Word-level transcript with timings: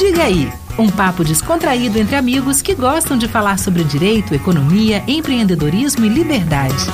Diga 0.00 0.24
aí, 0.24 0.46
um 0.78 0.90
papo 0.90 1.22
descontraído 1.22 1.98
entre 1.98 2.16
amigos 2.16 2.62
que 2.62 2.74
gostam 2.74 3.18
de 3.18 3.28
falar 3.28 3.58
sobre 3.58 3.84
direito, 3.84 4.34
economia, 4.34 5.04
empreendedorismo 5.06 6.06
e 6.06 6.08
liberdade. 6.08 6.86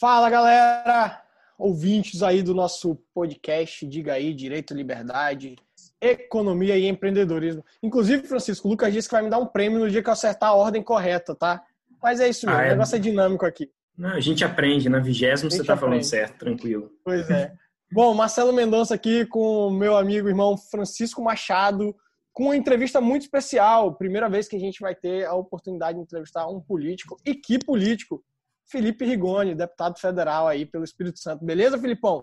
Fala 0.00 0.28
galera, 0.28 1.22
ouvintes 1.56 2.20
aí 2.20 2.42
do 2.42 2.52
nosso 2.52 2.96
podcast 3.14 3.86
Diga 3.86 4.14
aí, 4.14 4.34
Direito, 4.34 4.74
Liberdade, 4.74 5.54
Economia 6.00 6.76
e 6.76 6.88
Empreendedorismo. 6.88 7.64
Inclusive, 7.80 8.26
Francisco, 8.26 8.66
o 8.66 8.72
Lucas 8.72 8.92
disse 8.92 9.08
que 9.08 9.14
vai 9.14 9.22
me 9.22 9.30
dar 9.30 9.38
um 9.38 9.46
prêmio 9.46 9.78
no 9.78 9.88
dia 9.88 10.02
que 10.02 10.08
eu 10.08 10.12
acertar 10.12 10.48
a 10.48 10.54
ordem 10.54 10.82
correta, 10.82 11.32
tá? 11.32 11.62
Mas 12.02 12.18
é 12.18 12.28
isso 12.28 12.44
mesmo, 12.44 12.60
ah, 12.60 12.64
é... 12.64 12.66
o 12.66 12.70
negócio 12.70 12.96
é 12.96 12.98
dinâmico 12.98 13.46
aqui. 13.46 13.70
Não, 13.96 14.10
a 14.10 14.20
gente 14.20 14.44
aprende, 14.44 14.88
na 14.88 14.98
vigésima 14.98 15.48
você 15.48 15.60
está 15.60 15.76
falando 15.76 16.02
certo, 16.02 16.38
tranquilo. 16.38 16.90
Pois 17.04 17.30
é. 17.30 17.52
Bom, 17.90 18.14
Marcelo 18.14 18.52
Mendonça 18.52 18.94
aqui 18.94 19.24
com 19.26 19.68
o 19.68 19.70
meu 19.70 19.96
amigo 19.96 20.28
irmão 20.28 20.56
Francisco 20.56 21.22
Machado, 21.22 21.96
com 22.32 22.44
uma 22.44 22.56
entrevista 22.56 23.00
muito 23.00 23.22
especial. 23.22 23.94
Primeira 23.94 24.28
vez 24.28 24.46
que 24.46 24.56
a 24.56 24.60
gente 24.60 24.80
vai 24.80 24.94
ter 24.94 25.24
a 25.26 25.34
oportunidade 25.34 25.96
de 25.96 26.04
entrevistar 26.04 26.46
um 26.48 26.60
político, 26.60 27.16
e 27.24 27.34
que 27.34 27.58
político? 27.58 28.22
Felipe 28.66 29.06
Rigoni, 29.06 29.54
deputado 29.54 29.98
federal 29.98 30.46
aí 30.46 30.66
pelo 30.66 30.84
Espírito 30.84 31.18
Santo. 31.18 31.42
Beleza, 31.42 31.78
Filipão? 31.78 32.22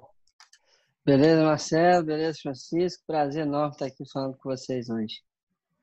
Beleza, 1.03 1.43
Marcelo. 1.43 2.05
Beleza, 2.05 2.37
Francisco. 2.41 3.03
Prazer 3.07 3.47
enorme 3.47 3.71
estar 3.71 3.85
aqui 3.85 4.03
falando 4.11 4.37
com 4.37 4.49
vocês 4.49 4.89
hoje. 4.89 5.21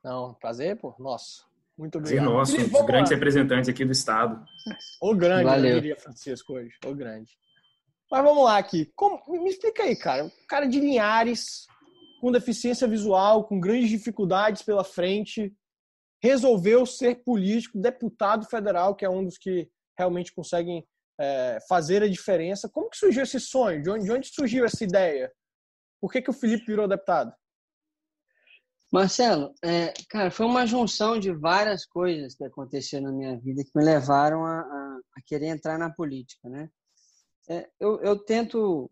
Não, 0.05 0.35
prazer, 0.35 0.77
pô. 0.77 0.95
Nossa. 1.01 1.43
Muito 1.77 1.99
obrigado. 1.99 2.27
Sim, 2.27 2.33
nosso, 2.33 2.57
um 2.57 2.69
dos 2.69 2.87
grandes 2.87 3.11
representantes 3.11 3.69
aqui 3.69 3.85
do 3.85 3.93
Estado. 3.93 4.45
O 5.01 5.15
grande, 5.15 5.45
Valeu. 5.45 5.71
eu 5.71 5.81
diria, 5.81 5.97
Francisco, 5.97 6.53
hoje. 6.53 6.77
O 6.85 6.95
grande. 6.95 7.33
Mas 8.13 8.23
vamos 8.23 8.45
lá 8.45 8.59
aqui. 8.59 8.93
Como, 8.95 9.23
me 9.27 9.49
explica 9.49 9.85
aí, 9.85 9.97
cara. 9.97 10.25
Um 10.25 10.47
cara 10.47 10.67
de 10.67 10.79
Linhares, 10.79 11.67
com 12.21 12.31
deficiência 12.31 12.87
visual, 12.87 13.45
com 13.45 13.59
grandes 13.59 13.89
dificuldades 13.89 14.61
pela 14.61 14.85
frente, 14.85 15.51
resolveu 16.23 16.85
ser 16.85 17.25
político, 17.25 17.81
deputado 17.81 18.45
federal, 18.45 18.95
que 18.95 19.07
é 19.07 19.09
um 19.09 19.25
dos 19.25 19.39
que 19.39 19.67
realmente 19.99 20.31
conseguem 20.35 20.87
é, 21.19 21.59
fazer 21.67 22.03
a 22.03 22.09
diferença. 22.09 22.69
Como 22.69 22.91
que 22.91 22.99
surgiu 22.99 23.23
esse 23.23 23.41
sonho? 23.41 23.83
De 23.83 23.89
onde, 23.89 24.05
de 24.05 24.13
onde 24.13 24.29
surgiu 24.29 24.67
essa 24.67 24.85
ideia? 24.85 25.33
Por 25.99 26.13
que, 26.13 26.21
que 26.21 26.31
o 26.31 26.35
Felipe 26.35 26.67
virou 26.67 26.87
deputado? 26.87 27.33
Marcelo, 28.93 29.55
é, 29.65 29.95
cara, 30.11 30.31
foi 30.31 30.45
uma 30.45 30.67
junção 30.67 31.19
de 31.19 31.33
várias 31.33 31.87
coisas 31.87 32.35
que 32.35 32.45
aconteceram 32.45 33.05
na 33.05 33.13
minha 33.13 33.41
vida 33.41 33.65
que 33.65 33.71
me 33.75 33.83
levaram 33.83 34.45
a, 34.45 34.61
a, 34.61 34.99
a 35.17 35.23
querer 35.25 35.47
entrar 35.47 35.79
na 35.79 35.89
política, 35.91 36.47
né? 36.51 36.69
É, 37.49 37.69
eu, 37.81 38.01
eu, 38.03 38.19
tento, 38.19 38.91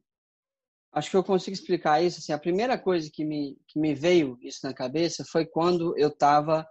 acho 0.93 1.11
que 1.11 1.17
eu 1.17 1.25
consigo 1.25 1.55
explicar 1.55 2.03
isso. 2.03 2.19
Assim, 2.19 2.33
a 2.33 2.39
primeira 2.39 2.79
coisa 2.79 3.09
que 3.13 3.25
me, 3.25 3.59
que 3.69 3.79
me 3.79 3.95
veio 3.95 4.39
isso 4.43 4.61
na 4.63 4.75
cabeça 4.75 5.25
foi 5.31 5.47
quando 5.47 5.97
eu 5.97 6.09
estava 6.09 6.67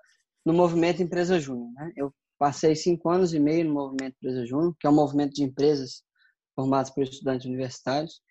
no 0.45 0.53
movimento 0.53 1.02
Empresa 1.02 1.39
Júnior. 1.39 1.71
Né? 1.73 1.91
Eu 1.95 2.13
passei 2.38 2.75
cinco 2.75 3.09
anos 3.09 3.33
e 3.33 3.39
meio 3.39 3.66
no 3.66 3.73
movimento 3.73 4.16
Empresa 4.17 4.45
Júnior, 4.45 4.75
que 4.80 4.88
é 4.88 4.89
um 4.89 4.95
movimento 4.95 5.33
de 5.33 5.44
empresas 5.44 6.03
formadas 6.55 6.89
por 6.89 7.03
estudantes 7.03 7.45
universitários. 7.45 8.21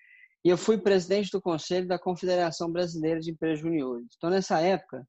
E 0.45 0.49
eu 0.49 0.57
fui 0.57 0.79
presidente 0.79 1.31
do 1.31 1.43
conselho 1.43 1.89
da 1.89 1.99
Confederação 1.99 2.71
Brasileira 2.71 3.21
de 3.21 3.31
Empresas 3.31 3.61
Juniores. 3.61 4.07
Então, 4.17 4.31
nessa 4.31 4.61
época, 4.61 5.07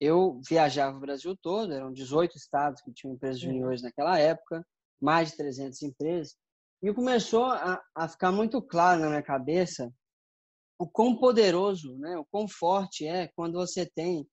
eu 0.00 0.40
viajava 0.48 0.96
o 0.96 1.00
Brasil 1.00 1.36
todo, 1.40 1.72
eram 1.72 1.92
18 1.92 2.36
estados 2.36 2.80
que 2.82 2.92
tinham 2.92 3.14
empresas 3.14 3.40
juniores 3.40 3.82
naquela 3.82 4.18
época, 4.18 4.66
mais 5.00 5.30
de 5.30 5.36
300 5.36 5.82
empresas. 5.82 6.34
E 6.82 6.92
começou 6.92 7.44
a, 7.44 7.80
a 7.94 8.08
ficar 8.08 8.32
muito 8.32 8.60
claro 8.60 9.00
na 9.00 9.08
minha 9.08 9.22
cabeça 9.22 9.92
o 10.78 10.88
quão 10.88 11.16
poderoso, 11.16 11.96
né, 11.98 12.18
o 12.18 12.24
quão 12.24 12.48
forte 12.48 13.06
é 13.06 13.28
quando 13.36 13.54
você 13.54 13.86
tem 13.86 14.26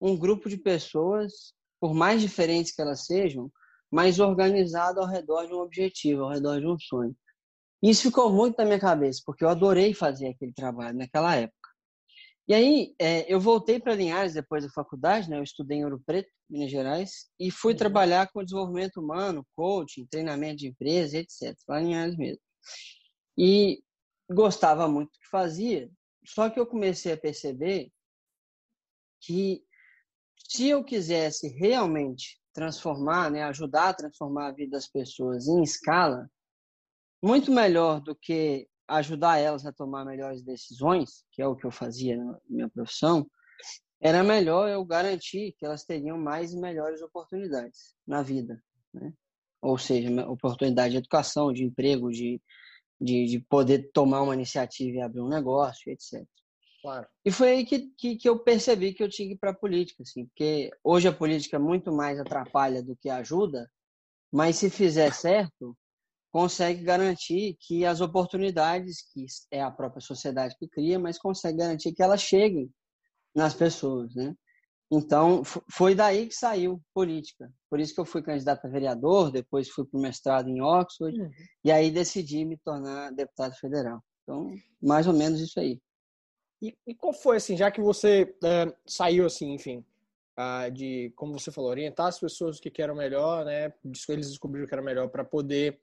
um 0.00 0.16
grupo 0.16 0.48
de 0.48 0.56
pessoas, 0.56 1.54
por 1.80 1.94
mais 1.94 2.20
diferentes 2.20 2.74
que 2.74 2.82
elas 2.82 3.06
sejam, 3.06 3.50
mas 3.90 4.18
organizado 4.18 5.00
ao 5.00 5.06
redor 5.06 5.46
de 5.46 5.54
um 5.54 5.60
objetivo, 5.60 6.24
ao 6.24 6.30
redor 6.30 6.60
de 6.60 6.66
um 6.66 6.76
sonho. 6.78 7.16
Isso 7.82 8.02
ficou 8.02 8.32
muito 8.32 8.56
na 8.58 8.64
minha 8.64 8.80
cabeça, 8.80 9.22
porque 9.24 9.44
eu 9.44 9.48
adorei 9.48 9.94
fazer 9.94 10.28
aquele 10.28 10.52
trabalho 10.52 10.98
naquela 10.98 11.36
época. 11.36 11.55
E 12.48 12.54
aí, 12.54 12.94
é, 12.98 13.32
eu 13.32 13.40
voltei 13.40 13.80
para 13.80 13.94
Linhares 13.94 14.34
depois 14.34 14.64
da 14.64 14.70
faculdade, 14.70 15.28
né? 15.28 15.38
Eu 15.38 15.42
estudei 15.42 15.78
em 15.78 15.84
Ouro 15.84 16.00
Preto, 16.06 16.30
Minas 16.48 16.70
Gerais, 16.70 17.28
e 17.40 17.50
fui 17.50 17.72
uhum. 17.72 17.78
trabalhar 17.78 18.30
com 18.30 18.44
desenvolvimento 18.44 19.00
humano, 19.00 19.44
coaching, 19.56 20.06
treinamento 20.06 20.58
de 20.58 20.68
empresa, 20.68 21.18
etc. 21.18 21.56
Lá 21.68 21.80
em 21.80 21.86
Linhares 21.86 22.16
mesmo. 22.16 22.40
E 23.36 23.82
gostava 24.30 24.88
muito 24.88 25.10
do 25.10 25.18
que 25.18 25.28
fazia, 25.28 25.90
só 26.24 26.50
que 26.50 26.58
eu 26.58 26.66
comecei 26.66 27.12
a 27.12 27.16
perceber 27.16 27.90
que 29.20 29.62
se 30.48 30.68
eu 30.68 30.84
quisesse 30.84 31.48
realmente 31.48 32.40
transformar, 32.52 33.30
né, 33.30 33.42
ajudar 33.44 33.90
a 33.90 33.94
transformar 33.94 34.48
a 34.48 34.52
vida 34.52 34.72
das 34.72 34.88
pessoas 34.88 35.46
em 35.46 35.62
escala, 35.62 36.30
muito 37.22 37.52
melhor 37.52 38.00
do 38.00 38.14
que 38.14 38.68
ajudar 38.88 39.38
elas 39.38 39.66
a 39.66 39.72
tomar 39.72 40.04
melhores 40.04 40.42
decisões, 40.42 41.24
que 41.32 41.42
é 41.42 41.46
o 41.46 41.56
que 41.56 41.66
eu 41.66 41.70
fazia 41.70 42.16
na 42.16 42.38
minha 42.48 42.68
profissão, 42.68 43.28
era 44.00 44.22
melhor 44.22 44.68
eu 44.68 44.84
garantir 44.84 45.54
que 45.58 45.64
elas 45.64 45.84
teriam 45.84 46.18
mais 46.18 46.52
e 46.52 46.58
melhores 46.58 47.00
oportunidades 47.02 47.94
na 48.06 48.22
vida, 48.22 48.62
né? 48.92 49.12
Ou 49.62 49.78
seja, 49.78 50.10
oportunidade 50.28 50.92
de 50.92 50.98
educação, 50.98 51.52
de 51.52 51.64
emprego, 51.64 52.10
de, 52.10 52.40
de, 53.00 53.26
de 53.26 53.40
poder 53.40 53.90
tomar 53.92 54.22
uma 54.22 54.34
iniciativa 54.34 54.98
e 54.98 55.00
abrir 55.00 55.22
um 55.22 55.28
negócio, 55.28 55.90
etc. 55.90 56.24
Claro. 56.82 57.06
E 57.24 57.32
foi 57.32 57.50
aí 57.50 57.64
que, 57.64 57.90
que, 57.98 58.16
que 58.16 58.28
eu 58.28 58.38
percebi 58.38 58.92
que 58.92 59.02
eu 59.02 59.08
tinha 59.08 59.26
que 59.26 59.34
ir 59.34 59.38
para 59.38 59.50
a 59.50 59.54
política, 59.54 60.02
assim, 60.02 60.26
porque 60.26 60.70
hoje 60.84 61.08
a 61.08 61.12
política 61.12 61.58
muito 61.58 61.90
mais 61.90 62.20
atrapalha 62.20 62.82
do 62.82 62.94
que 62.94 63.08
ajuda, 63.08 63.68
mas 64.30 64.56
se 64.56 64.70
fizer 64.70 65.12
certo, 65.12 65.76
consegue 66.36 66.82
garantir 66.82 67.56
que 67.58 67.86
as 67.86 68.02
oportunidades, 68.02 69.00
que 69.10 69.24
é 69.50 69.62
a 69.62 69.70
própria 69.70 70.02
sociedade 70.02 70.54
que 70.58 70.68
cria, 70.68 70.98
mas 70.98 71.18
consegue 71.18 71.56
garantir 71.56 71.94
que 71.94 72.02
elas 72.02 72.20
cheguem 72.20 72.70
nas 73.34 73.54
pessoas, 73.54 74.14
né? 74.14 74.34
Então, 74.92 75.42
foi 75.72 75.94
daí 75.94 76.26
que 76.26 76.34
saiu 76.34 76.78
política. 76.92 77.50
Por 77.70 77.80
isso 77.80 77.94
que 77.94 78.00
eu 78.00 78.04
fui 78.04 78.20
candidato 78.20 78.66
a 78.66 78.68
vereador, 78.68 79.32
depois 79.32 79.70
fui 79.70 79.86
para 79.86 79.98
o 79.98 80.02
mestrado 80.02 80.50
em 80.50 80.60
Oxford, 80.60 81.18
uhum. 81.18 81.30
e 81.64 81.72
aí 81.72 81.90
decidi 81.90 82.44
me 82.44 82.58
tornar 82.58 83.12
deputado 83.12 83.54
federal. 83.54 84.04
Então, 84.22 84.54
mais 84.78 85.06
ou 85.06 85.14
menos 85.14 85.40
isso 85.40 85.58
aí. 85.58 85.80
E, 86.60 86.76
e 86.86 86.94
qual 86.94 87.14
foi, 87.14 87.38
assim, 87.38 87.56
já 87.56 87.70
que 87.70 87.80
você 87.80 88.36
é, 88.44 88.76
saiu, 88.86 89.24
assim, 89.24 89.54
enfim, 89.54 89.82
uh, 90.38 90.70
de, 90.70 91.10
como 91.16 91.32
você 91.32 91.50
falou, 91.50 91.70
orientar 91.70 92.08
as 92.08 92.20
pessoas 92.20 92.60
que, 92.60 92.70
que 92.70 92.82
era 92.82 92.94
melhor, 92.94 93.46
né? 93.46 93.72
Eles 94.10 94.28
descobriram 94.28 94.66
que 94.66 94.74
era 94.74 94.82
melhor 94.82 95.08
para 95.08 95.24
poder 95.24 95.80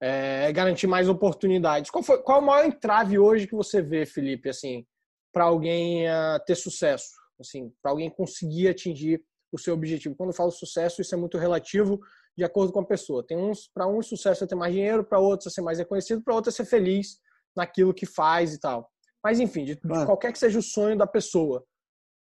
é, 0.00 0.52
garantir 0.52 0.86
mais 0.86 1.08
oportunidades. 1.08 1.90
Qual, 1.90 2.02
foi, 2.02 2.22
qual 2.22 2.38
é 2.38 2.42
o 2.42 2.46
maior 2.46 2.66
entrave 2.66 3.18
hoje 3.18 3.46
que 3.46 3.54
você 3.54 3.80
vê, 3.80 4.04
Felipe, 4.04 4.48
assim, 4.48 4.86
para 5.32 5.44
alguém 5.44 6.06
uh, 6.06 6.38
ter 6.46 6.54
sucesso, 6.54 7.10
assim, 7.40 7.72
para 7.82 7.90
alguém 7.90 8.10
conseguir 8.10 8.68
atingir 8.68 9.22
o 9.52 9.58
seu 9.58 9.74
objetivo? 9.74 10.14
Quando 10.14 10.30
eu 10.30 10.36
falo 10.36 10.50
sucesso, 10.50 11.00
isso 11.00 11.14
é 11.14 11.18
muito 11.18 11.38
relativo 11.38 12.00
de 12.36 12.44
acordo 12.44 12.72
com 12.72 12.80
a 12.80 12.86
pessoa. 12.86 13.24
Tem 13.26 13.36
uns 13.36 13.68
para 13.72 13.86
uns 13.86 14.08
sucesso 14.08 14.44
é 14.44 14.46
ter 14.46 14.54
mais 14.54 14.72
dinheiro, 14.72 15.04
para 15.04 15.18
outros 15.18 15.46
é 15.46 15.50
ser 15.54 15.62
mais 15.62 15.78
reconhecido, 15.78 16.22
para 16.22 16.34
outros 16.34 16.54
é 16.54 16.56
ser 16.56 16.68
feliz 16.68 17.18
naquilo 17.56 17.94
que 17.94 18.06
faz 18.06 18.52
e 18.52 18.60
tal. 18.60 18.90
Mas 19.22 19.40
enfim, 19.40 19.64
de, 19.64 19.76
de 19.76 20.06
qualquer 20.06 20.32
que 20.32 20.38
seja 20.38 20.58
o 20.58 20.62
sonho 20.62 20.98
da 20.98 21.06
pessoa, 21.06 21.64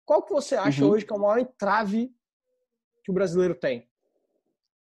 qual 0.05 0.23
que 0.23 0.33
você 0.33 0.57
acha 0.57 0.85
uhum. 0.85 0.91
hoje 0.91 1.07
que 1.07 1.13
é 1.13 1.17
o 1.17 1.21
maior 1.21 1.39
entrave 1.39 2.11
que 3.05 3.11
o 3.11 3.15
brasileiro 3.15 3.55
tem? 3.55 3.89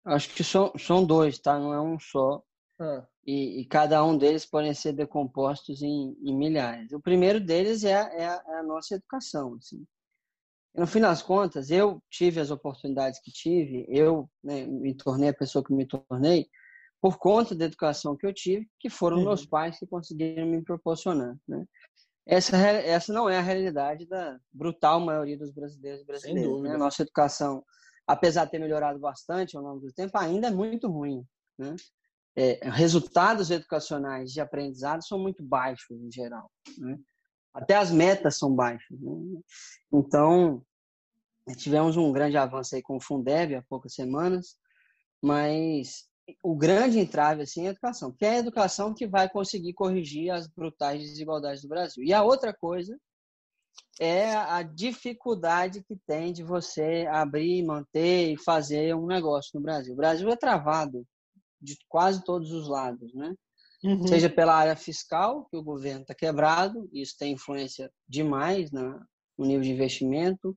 Acho 0.04 0.34
que 0.34 0.42
são, 0.42 0.72
são 0.76 1.04
dois, 1.04 1.38
tá? 1.38 1.58
Não 1.58 1.72
é 1.72 1.80
um 1.80 1.98
só. 1.98 2.42
Ah. 2.80 3.06
E, 3.26 3.60
e, 3.60 3.64
cada 3.66 4.02
um 4.02 4.16
deles 4.16 4.46
podem 4.46 4.72
ser 4.72 4.94
decompostos 4.94 5.82
em, 5.82 6.16
em 6.22 6.34
milhares. 6.34 6.90
O 6.92 7.00
primeiro 7.00 7.38
deles 7.38 7.84
é 7.84 7.94
a, 7.94 8.08
é 8.14 8.26
a, 8.26 8.42
é 8.48 8.54
a 8.54 8.62
nossa 8.62 8.94
educação. 8.94 9.54
Assim. 9.56 9.84
no 10.74 10.86
fim 10.86 11.00
das 11.00 11.20
contas, 11.20 11.70
eu 11.70 12.02
tive 12.08 12.40
as 12.40 12.50
oportunidades 12.50 13.20
que 13.20 13.30
tive, 13.30 13.84
eu 13.88 14.28
né, 14.42 14.66
me 14.66 14.94
tornei 14.94 15.28
a 15.28 15.34
pessoa 15.34 15.62
que 15.62 15.74
me 15.74 15.86
tornei 15.86 16.48
por 17.02 17.18
conta 17.18 17.54
da 17.54 17.66
educação 17.66 18.16
que 18.16 18.26
eu 18.26 18.32
tive, 18.32 18.66
que 18.78 18.88
foram 18.88 19.18
uhum. 19.18 19.24
meus 19.24 19.44
pais 19.44 19.78
que 19.78 19.86
conseguiram 19.86 20.46
me 20.46 20.62
proporcionar. 20.62 21.36
Né? 21.46 21.66
Essa, 22.26 22.56
essa 22.56 23.12
não 23.12 23.28
é 23.28 23.38
a 23.38 23.42
realidade 23.42 24.06
da 24.06 24.38
brutal 24.52 25.00
maioria 25.00 25.36
dos 25.36 25.50
brasileiros 25.50 26.02
brasileiros. 26.04 26.62
Né? 26.62 26.74
A 26.74 26.78
nossa 26.78 27.02
educação, 27.02 27.62
apesar 28.06 28.46
de 28.46 28.52
ter 28.52 28.58
melhorado 28.58 28.98
bastante 28.98 29.56
ao 29.56 29.62
longo 29.62 29.80
do 29.80 29.92
tempo, 29.92 30.16
ainda 30.16 30.48
é 30.48 30.50
muito 30.50 30.88
ruim. 30.88 31.26
Né? 31.58 31.76
É, 32.36 32.68
resultados 32.70 33.50
educacionais 33.50 34.32
de 34.32 34.40
aprendizado 34.40 35.04
são 35.06 35.18
muito 35.18 35.42
baixos 35.42 36.00
em 36.00 36.10
geral. 36.10 36.50
Né? 36.78 36.98
Até 37.52 37.76
as 37.76 37.90
metas 37.90 38.38
são 38.38 38.54
baixas. 38.54 38.98
Né? 39.00 39.40
Então, 39.92 40.64
tivemos 41.56 41.96
um 41.96 42.12
grande 42.12 42.36
avanço 42.36 42.74
aí 42.74 42.82
com 42.82 42.96
o 42.96 43.00
Fundeb 43.00 43.54
há 43.54 43.62
poucas 43.62 43.94
semanas, 43.94 44.56
mas 45.20 46.08
o 46.42 46.54
grande 46.54 46.98
entrave 46.98 47.42
assim, 47.42 47.64
é 47.64 47.68
a 47.68 47.70
educação, 47.72 48.10
porque 48.10 48.24
é 48.24 48.30
a 48.30 48.38
educação 48.38 48.94
que 48.94 49.06
vai 49.06 49.28
conseguir 49.28 49.72
corrigir 49.72 50.30
as 50.30 50.46
brutais 50.46 51.02
desigualdades 51.02 51.62
do 51.62 51.68
Brasil. 51.68 52.04
E 52.04 52.12
a 52.12 52.22
outra 52.22 52.54
coisa 52.54 52.96
é 53.98 54.34
a 54.34 54.62
dificuldade 54.62 55.82
que 55.82 55.96
tem 56.06 56.32
de 56.32 56.42
você 56.42 57.06
abrir, 57.10 57.64
manter 57.64 58.32
e 58.32 58.36
fazer 58.36 58.94
um 58.94 59.06
negócio 59.06 59.50
no 59.54 59.60
Brasil. 59.60 59.92
O 59.92 59.96
Brasil 59.96 60.28
é 60.28 60.36
travado 60.36 61.04
de 61.60 61.76
quase 61.88 62.24
todos 62.24 62.52
os 62.52 62.68
lados, 62.68 63.12
né? 63.14 63.34
Uhum. 63.82 64.06
Seja 64.06 64.28
pela 64.28 64.54
área 64.54 64.76
fiscal, 64.76 65.46
que 65.46 65.56
o 65.56 65.62
governo 65.62 66.02
está 66.02 66.14
quebrado, 66.14 66.88
isso 66.92 67.16
tem 67.18 67.32
influência 67.32 67.90
demais 68.06 68.70
na, 68.70 69.02
no 69.38 69.46
nível 69.46 69.62
de 69.62 69.70
investimento, 69.70 70.56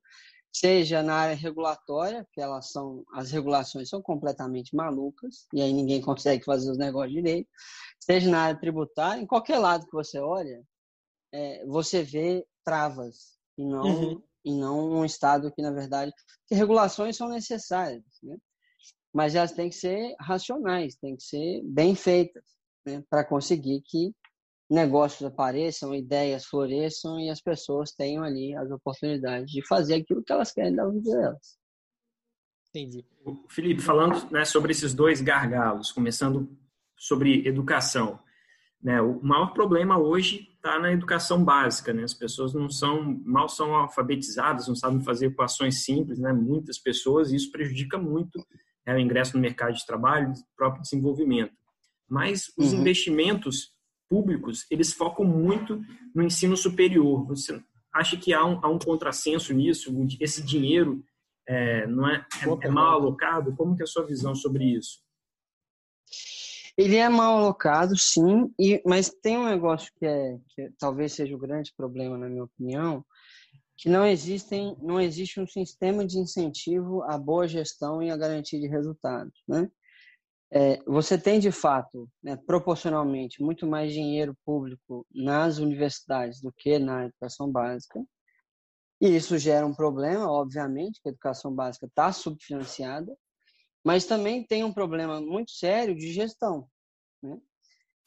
seja 0.53 1.01
na 1.01 1.15
área 1.15 1.35
regulatória, 1.35 2.27
que 2.31 2.39
elas 2.39 2.71
são 2.71 3.03
as 3.13 3.31
regulações 3.31 3.89
são 3.89 4.01
completamente 4.01 4.75
malucas 4.75 5.47
e 5.51 5.61
aí 5.61 5.73
ninguém 5.73 5.99
consegue 5.99 6.43
fazer 6.43 6.69
os 6.69 6.77
negócios 6.77 7.13
direito, 7.13 7.49
seja 7.99 8.29
na 8.29 8.43
área 8.43 8.59
tributária, 8.59 9.21
em 9.21 9.25
qualquer 9.25 9.57
lado 9.57 9.85
que 9.85 9.93
você 9.93 10.19
olha, 10.19 10.61
é, 11.31 11.65
você 11.65 12.03
vê 12.03 12.45
travas 12.63 13.37
e 13.57 13.65
não 13.65 13.83
uhum. 13.83 14.23
e 14.45 14.53
não 14.53 14.91
um 14.91 15.05
estado 15.05 15.51
que 15.51 15.61
na 15.61 15.71
verdade 15.71 16.13
que 16.45 16.53
regulações 16.53 17.17
são 17.17 17.29
necessárias, 17.29 18.03
né? 18.21 18.37
Mas 19.13 19.35
elas 19.35 19.51
têm 19.51 19.69
que 19.69 19.75
ser 19.75 20.15
racionais, 20.19 20.95
têm 20.95 21.15
que 21.15 21.23
ser 21.23 21.61
bem 21.63 21.95
feitas, 21.95 22.43
né? 22.85 23.03
para 23.09 23.23
conseguir 23.23 23.81
que 23.85 24.11
negócios 24.69 25.23
apareçam, 25.23 25.93
ideias 25.93 26.45
floresçam 26.45 27.19
e 27.19 27.29
as 27.29 27.39
pessoas 27.39 27.91
tenham 27.91 28.23
ali 28.23 28.55
as 28.55 28.71
oportunidades 28.71 29.51
de 29.51 29.65
fazer 29.67 29.95
aquilo 29.95 30.23
que 30.23 30.33
elas 30.33 30.51
querem 30.51 30.75
da 30.75 30.87
vida 30.89 31.11
delas. 31.11 31.57
Entendi. 32.69 33.05
Felipe, 33.49 33.81
falando 33.81 34.31
né, 34.31 34.43
sobre 34.45 34.71
esses 34.71 34.95
dois 34.95 35.21
gargalos, 35.21 35.91
começando 35.91 36.49
sobre 36.97 37.47
educação, 37.47 38.19
né, 38.81 38.99
o 38.99 39.21
maior 39.21 39.53
problema 39.53 39.99
hoje 39.99 40.49
está 40.55 40.79
na 40.79 40.91
educação 40.91 41.43
básica, 41.43 41.93
né? 41.93 42.03
As 42.03 42.13
pessoas 42.13 42.53
não 42.53 42.69
são 42.69 43.21
mal 43.25 43.47
são 43.47 43.75
alfabetizadas, 43.75 44.67
não 44.67 44.75
sabem 44.75 45.03
fazer 45.03 45.27
equações 45.27 45.83
simples, 45.83 46.19
né? 46.19 46.33
Muitas 46.33 46.77
pessoas 46.79 47.31
e 47.31 47.35
isso 47.35 47.51
prejudica 47.51 47.97
muito 47.97 48.43
né, 48.85 48.95
o 48.95 48.99
ingresso 48.99 49.35
no 49.35 49.41
mercado 49.41 49.73
de 49.73 49.85
trabalho, 49.85 50.31
o 50.31 50.55
próprio 50.55 50.81
desenvolvimento. 50.81 51.53
Mas 52.09 52.51
os 52.57 52.73
uhum. 52.73 52.81
investimentos 52.81 53.71
públicos, 54.09 54.65
eles 54.69 54.93
focam 54.93 55.25
muito 55.25 55.81
no 56.13 56.23
ensino 56.23 56.55
superior. 56.55 57.25
Você 57.27 57.61
acha 57.91 58.17
que 58.17 58.33
há 58.33 58.45
um, 58.45 58.59
há 58.63 58.69
um 58.69 58.77
contrassenso 58.77 59.53
nisso? 59.53 59.91
Esse 60.19 60.43
dinheiro 60.43 61.03
é, 61.47 61.87
não 61.87 62.07
é, 62.07 62.25
é, 62.41 62.67
é 62.67 62.69
mal 62.69 62.93
alocado? 62.93 63.55
Como 63.55 63.75
que 63.75 63.81
é 63.81 63.85
a 63.85 63.87
sua 63.87 64.05
visão 64.05 64.35
sobre 64.35 64.65
isso? 64.65 65.01
Ele 66.77 66.95
é 66.95 67.07
mal 67.07 67.37
alocado, 67.37 67.95
sim, 67.95 68.51
e, 68.59 68.81
mas 68.83 69.09
tem 69.09 69.37
um 69.37 69.45
negócio 69.45 69.91
que, 69.95 70.05
é, 70.05 70.39
que 70.49 70.71
talvez 70.79 71.13
seja 71.13 71.35
o 71.35 71.39
grande 71.39 71.71
problema, 71.77 72.17
na 72.17 72.27
minha 72.27 72.45
opinião, 72.45 73.05
que 73.77 73.89
não 73.89 74.05
existem, 74.05 74.77
não 74.81 74.99
existe 74.99 75.39
um 75.39 75.47
sistema 75.47 76.05
de 76.05 76.19
incentivo 76.19 77.03
à 77.03 77.17
boa 77.17 77.47
gestão 77.47 78.01
e 78.01 78.11
à 78.11 78.17
garantia 78.17 78.59
de 78.59 78.67
resultados, 78.67 79.43
né? 79.47 79.69
É, 80.55 80.77
você 80.83 81.17
tem, 81.17 81.39
de 81.39 81.51
fato, 81.51 82.07
né, 82.21 82.35
proporcionalmente, 82.45 83.41
muito 83.41 83.65
mais 83.65 83.91
dinheiro 83.91 84.37
público 84.45 85.03
nas 85.11 85.57
universidades 85.57 86.39
do 86.39 86.53
que 86.55 86.77
na 86.77 87.05
educação 87.05 87.51
básica. 87.51 87.99
E 89.01 89.15
isso 89.15 89.35
gera 89.39 89.65
um 89.65 89.73
problema, 89.73 90.31
obviamente, 90.31 91.01
que 91.01 91.09
a 91.09 91.11
educação 91.11 91.51
básica 91.51 91.87
está 91.87 92.13
subfinanciada, 92.13 93.11
mas 93.83 94.05
também 94.05 94.45
tem 94.45 94.63
um 94.63 94.71
problema 94.71 95.19
muito 95.19 95.51
sério 95.51 95.95
de 95.95 96.13
gestão. 96.13 96.69
Né? 97.23 97.35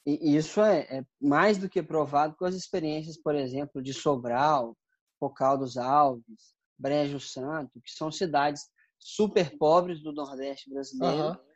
E 0.06 0.36
isso 0.36 0.60
é, 0.60 0.82
é 0.82 1.04
mais 1.20 1.58
do 1.58 1.68
que 1.68 1.82
provado 1.82 2.36
com 2.36 2.44
as 2.44 2.54
experiências, 2.54 3.20
por 3.20 3.34
exemplo, 3.34 3.82
de 3.82 3.92
Sobral, 3.92 4.76
Focal 5.18 5.58
dos 5.58 5.76
Alves, 5.76 6.54
Brejo 6.78 7.20
Santo, 7.20 7.80
que 7.80 7.90
são 7.90 8.10
cidades 8.10 8.62
super 8.98 9.56
pobres 9.58 10.02
do 10.02 10.12
Nordeste 10.12 10.70
brasileiro, 10.70 11.28
uhum 11.28 11.46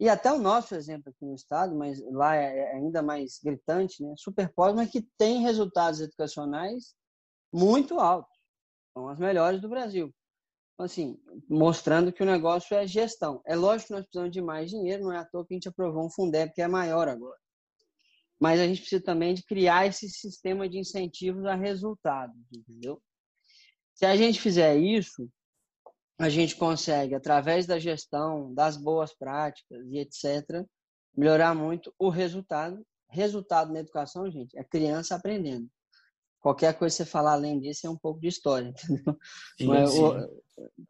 e 0.00 0.08
até 0.08 0.32
o 0.32 0.38
nosso 0.38 0.74
exemplo 0.74 1.10
aqui 1.10 1.26
no 1.26 1.34
estado, 1.34 1.76
mas 1.76 2.00
lá 2.10 2.34
é, 2.34 2.58
é 2.58 2.76
ainda 2.76 3.02
mais 3.02 3.38
gritante, 3.44 4.02
né? 4.02 4.14
Super 4.16 4.50
pobre, 4.54 4.74
mas 4.76 4.90
que 4.90 5.06
tem 5.18 5.42
resultados 5.42 6.00
educacionais 6.00 6.94
muito 7.52 8.00
altos. 8.00 8.34
São 8.94 9.10
as 9.10 9.18
melhores 9.18 9.60
do 9.60 9.68
Brasil. 9.68 10.10
Então, 10.72 10.86
assim, 10.86 11.20
mostrando 11.46 12.14
que 12.14 12.22
o 12.22 12.26
negócio 12.26 12.74
é 12.74 12.86
gestão. 12.86 13.42
É 13.44 13.54
lógico 13.54 13.88
que 13.88 13.92
nós 13.92 14.04
precisamos 14.04 14.32
de 14.32 14.40
mais 14.40 14.70
dinheiro, 14.70 15.02
não 15.02 15.12
é 15.12 15.18
à 15.18 15.24
toa 15.26 15.46
que 15.46 15.52
a 15.52 15.56
gente 15.56 15.68
aprovou 15.68 16.06
um 16.06 16.10
Fundeb 16.10 16.50
que 16.54 16.62
é 16.62 16.66
maior 16.66 17.06
agora. 17.06 17.38
Mas 18.40 18.58
a 18.58 18.66
gente 18.66 18.80
precisa 18.80 19.02
também 19.02 19.34
de 19.34 19.44
criar 19.44 19.86
esse 19.86 20.08
sistema 20.08 20.66
de 20.66 20.78
incentivos 20.78 21.44
a 21.44 21.54
resultados, 21.54 22.40
entendeu? 22.50 23.00
Se 23.94 24.06
a 24.06 24.16
gente 24.16 24.40
fizer 24.40 24.76
isso, 24.76 25.28
a 26.18 26.28
gente 26.30 26.56
consegue, 26.56 27.14
através 27.14 27.66
da 27.66 27.78
gestão, 27.78 28.52
das 28.54 28.76
boas 28.76 29.14
práticas 29.14 29.86
e 29.90 29.98
etc., 29.98 30.66
melhorar 31.14 31.54
muito 31.54 31.94
o 31.98 32.08
resultado. 32.08 32.82
Resultado 33.10 33.72
na 33.72 33.80
educação, 33.80 34.30
gente, 34.30 34.56
é 34.56 34.64
criança 34.64 35.16
aprendendo. 35.16 35.68
Qualquer 36.40 36.72
coisa 36.78 36.96
que 36.96 37.02
você 37.02 37.10
falar 37.10 37.32
além 37.32 37.60
disso 37.60 37.86
é 37.86 37.90
um 37.90 37.96
pouco 37.96 38.20
de 38.20 38.28
história, 38.28 38.72
entendeu? 38.84 39.18
Sim, 39.58 39.74
é, 39.74 39.86
sim. 39.86 40.28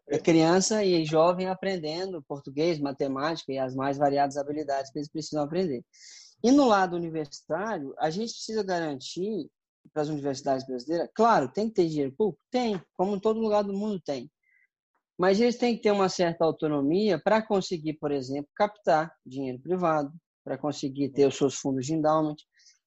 é 0.08 0.18
criança 0.18 0.84
e 0.84 1.04
jovem 1.04 1.48
aprendendo 1.48 2.22
português, 2.22 2.78
matemática 2.78 3.52
e 3.52 3.58
as 3.58 3.74
mais 3.74 3.98
variadas 3.98 4.36
habilidades 4.36 4.92
que 4.92 4.98
eles 4.98 5.10
precisam 5.10 5.42
aprender. 5.42 5.84
E 6.42 6.50
no 6.50 6.66
lado 6.66 6.96
universitário, 6.96 7.94
a 7.98 8.10
gente 8.10 8.32
precisa 8.32 8.62
garantir 8.62 9.50
para 9.92 10.02
as 10.02 10.08
universidades 10.08 10.66
brasileiras, 10.66 11.08
claro, 11.14 11.50
tem 11.50 11.68
que 11.68 11.74
ter 11.74 11.88
dinheiro 11.88 12.12
público? 12.12 12.40
Tem, 12.50 12.80
como 12.94 13.16
em 13.16 13.20
todo 13.20 13.40
lugar 13.40 13.62
do 13.62 13.72
mundo 13.72 14.00
tem. 14.00 14.30
Mas 15.18 15.40
eles 15.40 15.56
têm 15.56 15.76
que 15.76 15.82
ter 15.82 15.90
uma 15.90 16.08
certa 16.08 16.44
autonomia 16.44 17.20
para 17.22 17.42
conseguir, 17.42 17.94
por 17.94 18.10
exemplo, 18.10 18.48
captar 18.54 19.12
dinheiro 19.24 19.60
privado, 19.60 20.12
para 20.44 20.56
conseguir 20.56 21.10
ter 21.10 21.26
os 21.26 21.36
seus 21.36 21.54
fundos 21.56 21.86
de 21.86 21.94
endowment 21.94 22.36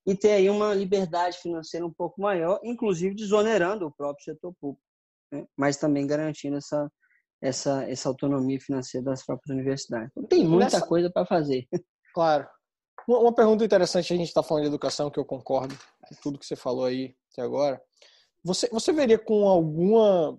e 0.05 0.15
ter 0.15 0.31
aí 0.31 0.49
uma 0.49 0.73
liberdade 0.73 1.37
financeira 1.37 1.85
um 1.85 1.93
pouco 1.93 2.21
maior, 2.21 2.59
inclusive 2.63 3.15
desonerando 3.15 3.85
o 3.85 3.91
próprio 3.91 4.23
setor 4.23 4.53
público, 4.59 4.83
né? 5.31 5.45
mas 5.55 5.77
também 5.77 6.07
garantindo 6.07 6.57
essa, 6.57 6.91
essa, 7.41 7.83
essa 7.89 8.09
autonomia 8.09 8.59
financeira 8.59 9.05
das 9.05 9.25
próprias 9.25 9.55
universidades. 9.55 10.09
Então, 10.11 10.27
tem 10.27 10.45
muita 10.45 10.85
coisa 10.85 11.11
para 11.11 11.25
fazer. 11.25 11.67
Claro. 12.13 12.47
Uma 13.07 13.33
pergunta 13.33 13.65
interessante, 13.65 14.13
a 14.13 14.17
gente 14.17 14.27
está 14.27 14.41
falando 14.41 14.63
de 14.63 14.69
educação, 14.69 15.09
que 15.09 15.19
eu 15.19 15.25
concordo 15.25 15.77
com 16.07 16.15
tudo 16.21 16.39
que 16.39 16.45
você 16.45 16.55
falou 16.55 16.85
aí 16.85 17.15
até 17.31 17.41
agora. 17.41 17.81
Você, 18.43 18.69
você 18.69 18.91
veria 18.91 19.17
com 19.17 19.47
alguma 19.47 20.37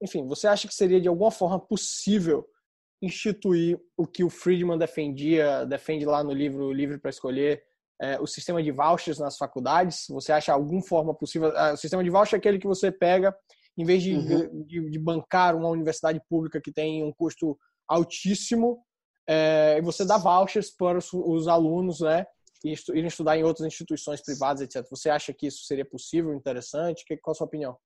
enfim, 0.00 0.26
você 0.26 0.46
acha 0.46 0.68
que 0.68 0.74
seria 0.74 1.00
de 1.00 1.08
alguma 1.08 1.30
forma 1.30 1.58
possível 1.58 2.46
instituir 3.02 3.78
o 3.96 4.06
que 4.06 4.24
o 4.24 4.30
Friedman 4.30 4.78
defendia, 4.78 5.64
defende 5.66 6.04
lá 6.04 6.22
no 6.22 6.32
livro 6.32 6.72
Livre 6.72 6.98
para 6.98 7.10
Escolher, 7.10 7.62
é, 8.00 8.18
o 8.20 8.26
sistema 8.26 8.62
de 8.62 8.70
vouchers 8.70 9.18
nas 9.18 9.36
faculdades? 9.36 10.06
Você 10.10 10.32
acha 10.32 10.52
alguma 10.52 10.82
forma 10.82 11.14
possível? 11.14 11.52
Ah, 11.56 11.72
o 11.72 11.76
sistema 11.76 12.02
de 12.02 12.10
voucher 12.10 12.36
é 12.36 12.38
aquele 12.38 12.58
que 12.58 12.66
você 12.66 12.92
pega, 12.92 13.36
em 13.76 13.84
vez 13.84 14.02
de, 14.02 14.14
uhum. 14.14 14.64
de, 14.64 14.90
de 14.90 14.98
bancar 14.98 15.56
uma 15.56 15.68
universidade 15.68 16.20
pública 16.28 16.60
que 16.60 16.72
tem 16.72 17.04
um 17.04 17.12
custo 17.12 17.58
altíssimo, 17.88 18.84
é, 19.28 19.80
você 19.82 20.06
dá 20.06 20.16
vouchers 20.16 20.70
para 20.70 20.96
os, 20.96 21.12
os 21.12 21.46
alunos, 21.46 22.00
né? 22.00 22.26
E 22.64 22.72
estu, 22.72 22.92
irem 22.92 23.06
estudar 23.06 23.36
em 23.36 23.44
outras 23.44 23.66
instituições 23.66 24.22
privadas, 24.22 24.62
etc. 24.62 24.88
Você 24.90 25.10
acha 25.10 25.32
que 25.34 25.46
isso 25.46 25.64
seria 25.64 25.84
possível, 25.84 26.32
interessante? 26.34 27.04
qual 27.22 27.32
a 27.32 27.34
sua 27.34 27.46
opinião? 27.46 27.76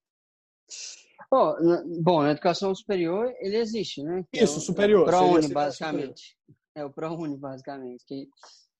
Bom, 1.31 1.55
bom, 2.01 2.23
na 2.23 2.31
educação 2.31 2.75
superior 2.75 3.33
ele 3.41 3.57
existe, 3.57 4.03
né? 4.03 4.25
Que 4.33 4.43
Isso, 4.43 4.55
é 4.55 4.59
o, 4.59 4.61
superior. 4.61 5.03
O 5.03 5.05
ProUni, 5.07 5.49
basicamente. 5.49 6.37
É 6.75 6.85
o 6.85 6.91
ProUni, 6.91 7.37
basicamente, 7.37 8.05
que, 8.07 8.29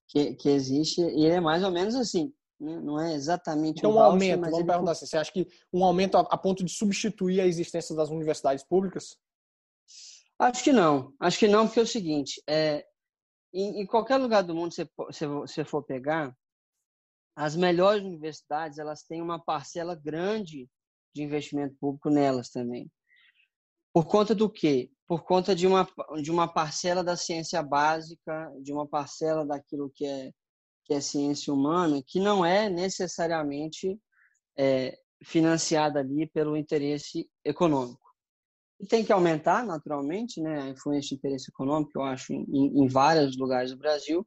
que, 0.07 0.35
que 0.35 0.49
existe 0.49 1.01
e 1.01 1.25
é 1.25 1.39
mais 1.39 1.63
ou 1.63 1.71
menos 1.71 1.95
assim. 1.95 2.33
Né? 2.59 2.79
Não 2.79 2.99
é 2.99 3.13
exatamente 3.13 3.79
então, 3.79 3.91
um, 3.91 3.95
um 3.95 3.99
aumento, 3.99 4.41
vamos 4.41 4.59
ele... 4.59 4.67
perguntar 4.67 4.91
assim, 4.91 5.05
você 5.05 5.17
acha 5.17 5.31
que 5.31 5.47
um 5.71 5.83
aumento 5.83 6.17
a, 6.17 6.21
a 6.21 6.37
ponto 6.37 6.63
de 6.63 6.71
substituir 6.71 7.41
a 7.41 7.45
existência 7.45 7.95
das 7.95 8.09
universidades 8.09 8.63
públicas? 8.63 9.17
Acho 10.39 10.63
que 10.63 10.71
não. 10.71 11.13
Acho 11.19 11.39
que 11.39 11.47
não, 11.47 11.65
porque 11.65 11.79
é 11.79 11.83
o 11.83 11.87
seguinte, 11.87 12.41
é, 12.47 12.85
em, 13.53 13.81
em 13.81 13.85
qualquer 13.85 14.17
lugar 14.17 14.41
do 14.43 14.55
mundo 14.55 14.73
você, 14.73 14.89
você, 14.97 15.27
você 15.27 15.63
for 15.63 15.83
pegar, 15.83 16.35
as 17.35 17.55
melhores 17.55 18.03
universidades 18.03 18.77
elas 18.77 19.03
têm 19.03 19.21
uma 19.21 19.43
parcela 19.43 19.95
grande 19.95 20.69
de 21.13 21.23
investimento 21.23 21.75
público 21.79 22.09
nelas 22.09 22.49
também. 22.49 22.91
Por 23.93 24.05
conta 24.05 24.33
do 24.33 24.49
quê? 24.49 24.91
Por 25.07 25.23
conta 25.23 25.55
de 25.55 25.67
uma, 25.67 25.87
de 26.21 26.31
uma 26.31 26.47
parcela 26.47 27.03
da 27.03 27.15
ciência 27.15 27.61
básica, 27.61 28.51
de 28.61 28.73
uma 28.73 28.87
parcela 28.87 29.45
daquilo 29.45 29.91
que 29.93 30.05
é, 30.05 30.31
que 30.85 30.93
é 30.93 31.01
ciência 31.01 31.53
humana, 31.53 32.01
que 32.05 32.19
não 32.19 32.43
é 32.43 32.69
necessariamente 32.69 33.99
é, 34.57 34.97
financiada 35.23 35.99
ali 35.99 36.27
pelo 36.27 36.57
interesse 36.57 37.29
econômico. 37.45 38.02
Tem 38.85 39.03
que 39.03 39.13
aumentar, 39.13 39.65
naturalmente, 39.65 40.41
né, 40.41 40.61
a 40.61 40.69
influência 40.69 41.09
de 41.09 41.15
interesse 41.15 41.49
econômico, 41.49 41.91
eu 41.95 42.03
acho, 42.03 42.33
em, 42.33 42.45
em 42.49 42.87
vários 42.87 43.37
lugares 43.37 43.71
do 43.71 43.77
Brasil, 43.77 44.25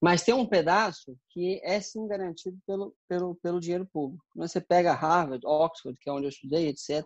mas 0.00 0.22
tem 0.22 0.34
um 0.34 0.46
pedaço 0.46 1.16
que 1.30 1.60
é 1.64 1.80
sim 1.80 2.06
garantido 2.06 2.56
pelo, 2.66 2.94
pelo, 3.08 3.34
pelo 3.36 3.60
dinheiro 3.60 3.86
público. 3.92 4.24
Você 4.36 4.60
pega 4.60 4.94
Harvard, 4.94 5.44
Oxford, 5.44 5.98
que 6.00 6.08
é 6.08 6.12
onde 6.12 6.26
eu 6.26 6.30
estudei, 6.30 6.68
etc., 6.68 7.04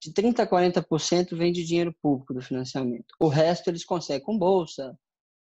de 0.00 0.12
30% 0.12 0.40
a 0.40 0.46
40% 0.46 1.36
vem 1.36 1.50
de 1.50 1.64
dinheiro 1.64 1.94
público 2.02 2.34
do 2.34 2.42
financiamento. 2.42 3.06
O 3.18 3.26
resto 3.26 3.68
eles 3.68 3.84
conseguem 3.84 4.22
com 4.22 4.38
bolsa, 4.38 4.96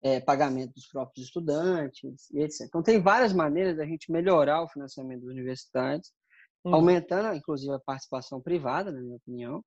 é, 0.03 0.19
pagamento 0.19 0.73
dos 0.73 0.85
próprios 0.85 1.25
estudantes, 1.25 2.29
etc. 2.33 2.67
Então, 2.67 2.83
tem 2.83 3.01
várias 3.01 3.33
maneiras 3.33 3.77
da 3.77 3.85
gente 3.85 4.11
melhorar 4.11 4.61
o 4.61 4.69
financiamento 4.69 5.21
das 5.21 5.31
universidades, 5.31 6.11
hum. 6.63 6.75
aumentando, 6.75 7.35
inclusive, 7.35 7.73
a 7.73 7.79
participação 7.79 8.39
privada, 8.39 8.91
na 8.91 9.01
minha 9.01 9.15
opinião, 9.15 9.63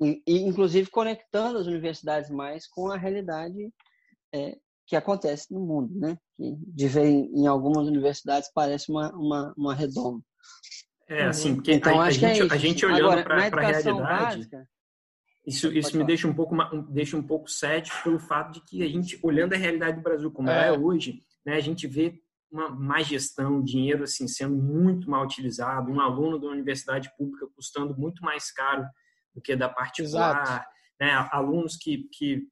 e, 0.00 0.22
e, 0.26 0.38
inclusive 0.42 0.90
conectando 0.90 1.58
as 1.58 1.66
universidades 1.66 2.30
mais 2.30 2.66
com 2.66 2.90
a 2.90 2.96
realidade 2.96 3.70
é, 4.34 4.56
que 4.86 4.96
acontece 4.96 5.52
no 5.52 5.60
mundo, 5.60 5.98
né? 5.98 6.18
Que 6.34 6.56
de 6.58 6.88
ver 6.88 7.06
em 7.06 7.46
algumas 7.46 7.86
universidades 7.86 8.50
parece 8.52 8.90
uma, 8.90 9.12
uma, 9.12 9.54
uma 9.56 9.74
redoma. 9.74 10.20
É, 11.08 11.24
assim, 11.24 11.54
porque 11.54 11.72
então, 11.72 12.00
a, 12.00 12.06
a, 12.06 12.10
gente, 12.10 12.40
é 12.40 12.54
a 12.54 12.56
gente 12.56 12.84
olhando 12.84 13.22
para 13.22 13.36
a 13.36 13.40
realidade, 13.40 13.92
básica, 13.92 14.68
isso, 15.46 15.70
isso 15.70 15.96
me 15.96 16.04
deixa 16.04 16.26
um 16.26 16.34
pouco 16.34 16.56
deixa 16.90 17.16
um 17.16 17.22
pouco 17.22 17.50
cético 17.50 18.02
pelo 18.02 18.18
fato 18.18 18.54
de 18.54 18.60
que 18.64 18.82
a 18.82 18.88
gente, 18.88 19.18
olhando 19.22 19.52
a 19.52 19.58
realidade 19.58 19.98
do 19.98 20.02
Brasil 20.02 20.30
como 20.30 20.48
é, 20.48 20.68
é 20.68 20.72
hoje, 20.72 21.20
né, 21.44 21.56
a 21.56 21.60
gente 21.60 21.86
vê 21.86 22.18
uma 22.50 22.70
má 22.70 23.02
gestão, 23.02 23.62
dinheiro 23.62 24.04
assim 24.04 24.26
sendo 24.26 24.56
muito 24.56 25.10
mal 25.10 25.24
utilizado, 25.24 25.90
um 25.90 26.00
aluno 26.00 26.38
da 26.38 26.48
universidade 26.48 27.10
pública 27.16 27.46
custando 27.54 27.94
muito 27.96 28.22
mais 28.22 28.50
caro 28.50 28.86
do 29.34 29.40
que 29.40 29.56
da 29.56 29.68
particular, 29.68 30.66
né, 31.00 31.10
alunos 31.32 31.76
que, 31.76 32.08
que 32.12 32.42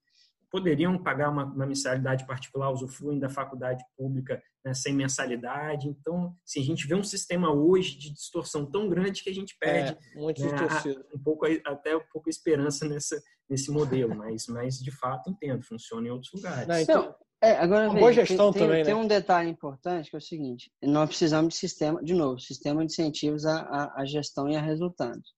poderiam 0.50 1.02
pagar 1.02 1.30
uma, 1.30 1.44
uma 1.44 1.66
mensalidade 1.66 2.26
particular, 2.26 2.70
usufruem 2.70 3.18
da 3.18 3.30
faculdade 3.30 3.82
pública 3.96 4.42
né, 4.64 4.74
sem 4.74 4.94
mensalidade. 4.94 5.88
Então, 5.88 6.36
se 6.44 6.60
a 6.60 6.62
gente 6.62 6.86
vê 6.86 6.94
um 6.94 7.02
sistema 7.02 7.52
hoje 7.52 7.96
de 7.98 8.12
distorção 8.12 8.66
tão 8.66 8.88
grande 8.88 9.22
que 9.22 9.30
a 9.30 9.34
gente 9.34 9.56
perde 9.58 9.96
é, 10.14 10.18
muito 10.18 10.42
né, 10.44 10.50
um 11.14 11.18
pouco 11.18 11.46
até 11.64 11.96
um 11.96 12.04
pouco 12.12 12.28
esperança 12.28 12.86
nessa 12.88 13.20
nesse 13.50 13.70
modelo, 13.70 14.14
mas 14.14 14.46
mas 14.46 14.78
de 14.78 14.90
fato 14.90 15.28
entendo, 15.28 15.62
funciona 15.62 16.08
em 16.08 16.10
outros 16.10 16.32
lugares. 16.32 16.66
Não, 16.66 16.78
então, 16.78 17.14
é, 17.42 17.52
agora 17.56 17.90
uma 17.90 17.98
boa 17.98 18.12
gestão 18.12 18.52
tem, 18.52 18.62
também, 18.62 18.84
tem, 18.84 18.84
né? 18.84 18.84
Tem 18.84 18.94
um 18.94 19.06
detalhe 19.06 19.50
importante 19.50 20.10
que 20.10 20.16
é 20.16 20.18
o 20.18 20.22
seguinte: 20.22 20.70
nós 20.82 21.08
precisamos 21.08 21.54
de 21.54 21.60
sistema, 21.60 22.02
de 22.02 22.14
novo, 22.14 22.38
sistema 22.38 22.86
de 22.86 22.92
incentivos 22.92 23.44
à, 23.44 23.60
à, 23.60 24.00
à 24.00 24.04
gestão 24.04 24.48
e 24.48 24.54
a 24.54 24.60
resultados. 24.60 25.34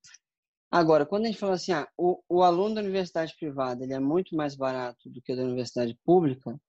Agora, 0.74 1.06
quando 1.06 1.22
a 1.22 1.26
gente 1.28 1.38
fala 1.38 1.54
assim, 1.54 1.70
ah, 1.70 1.88
o, 1.96 2.20
o 2.28 2.42
aluno 2.42 2.74
da 2.74 2.80
universidade 2.80 3.32
privada 3.38 3.84
ele 3.84 3.94
é 3.94 4.00
muito 4.00 4.34
mais 4.34 4.56
barato 4.56 5.08
do 5.08 5.22
que 5.22 5.32
o 5.32 5.36
da 5.36 5.44
universidade 5.44 5.96
pública, 6.04 6.60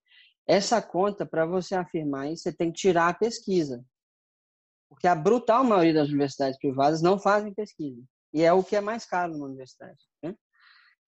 essa 0.46 0.80
conta, 0.80 1.26
para 1.26 1.44
você 1.44 1.74
afirmar 1.74 2.32
isso, 2.32 2.44
você 2.44 2.54
tem 2.54 2.72
que 2.72 2.78
tirar 2.78 3.10
a 3.10 3.16
pesquisa. 3.16 3.84
Porque 4.88 5.08
a 5.08 5.16
brutal 5.16 5.64
maioria 5.64 5.96
das 5.96 6.10
universidades 6.10 6.60
privadas 6.60 7.02
não 7.02 7.18
fazem 7.18 7.52
pesquisa. 7.52 8.00
E 8.32 8.44
é 8.44 8.54
o 8.54 8.64
que 8.64 8.76
é 8.76 8.80
mais 8.82 9.08
caro 9.08 9.34
numa 9.34 9.48
universidade. 9.48 9.98
Né? 10.22 10.36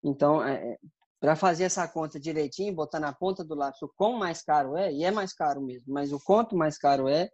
Então, 0.02 0.42
é, 0.42 0.54
é 0.54 0.78
para 1.20 1.36
fazer 1.36 1.64
essa 1.64 1.86
conta 1.86 2.18
direitinho, 2.18 2.74
botar 2.74 2.98
na 2.98 3.12
ponta 3.12 3.44
do 3.44 3.54
lápis 3.54 3.82
o 3.82 3.92
quão 3.94 4.14
mais 4.14 4.40
caro 4.40 4.74
é, 4.74 4.90
e 4.90 5.04
é 5.04 5.10
mais 5.10 5.34
caro 5.34 5.60
mesmo, 5.60 5.92
mas 5.92 6.14
o 6.14 6.20
quanto 6.20 6.56
mais 6.56 6.78
caro 6.78 7.08
é, 7.08 7.28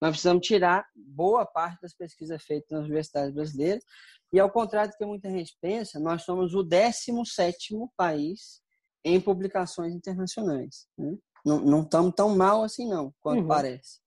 nós 0.00 0.10
precisamos 0.10 0.46
tirar 0.46 0.86
boa 0.94 1.44
parte 1.44 1.80
das 1.82 1.92
pesquisas 1.92 2.40
feitas 2.44 2.70
nas 2.70 2.84
universidades 2.84 3.34
brasileiras 3.34 3.82
e 4.32 4.38
ao 4.38 4.50
contrário 4.50 4.90
do 4.90 4.96
que 4.96 5.04
muita 5.04 5.30
gente 5.30 5.56
pensa, 5.60 5.98
nós 5.98 6.22
somos 6.22 6.54
o 6.54 6.62
17 6.62 7.74
país 7.96 8.60
em 9.04 9.20
publicações 9.20 9.94
internacionais. 9.94 10.86
Né? 10.96 11.16
Não, 11.44 11.82
estamos 11.82 12.12
tão 12.14 12.36
mal 12.36 12.62
assim, 12.62 12.88
não, 12.88 13.12
quanto 13.20 13.42
uhum. 13.42 13.48
parece. 13.48 14.00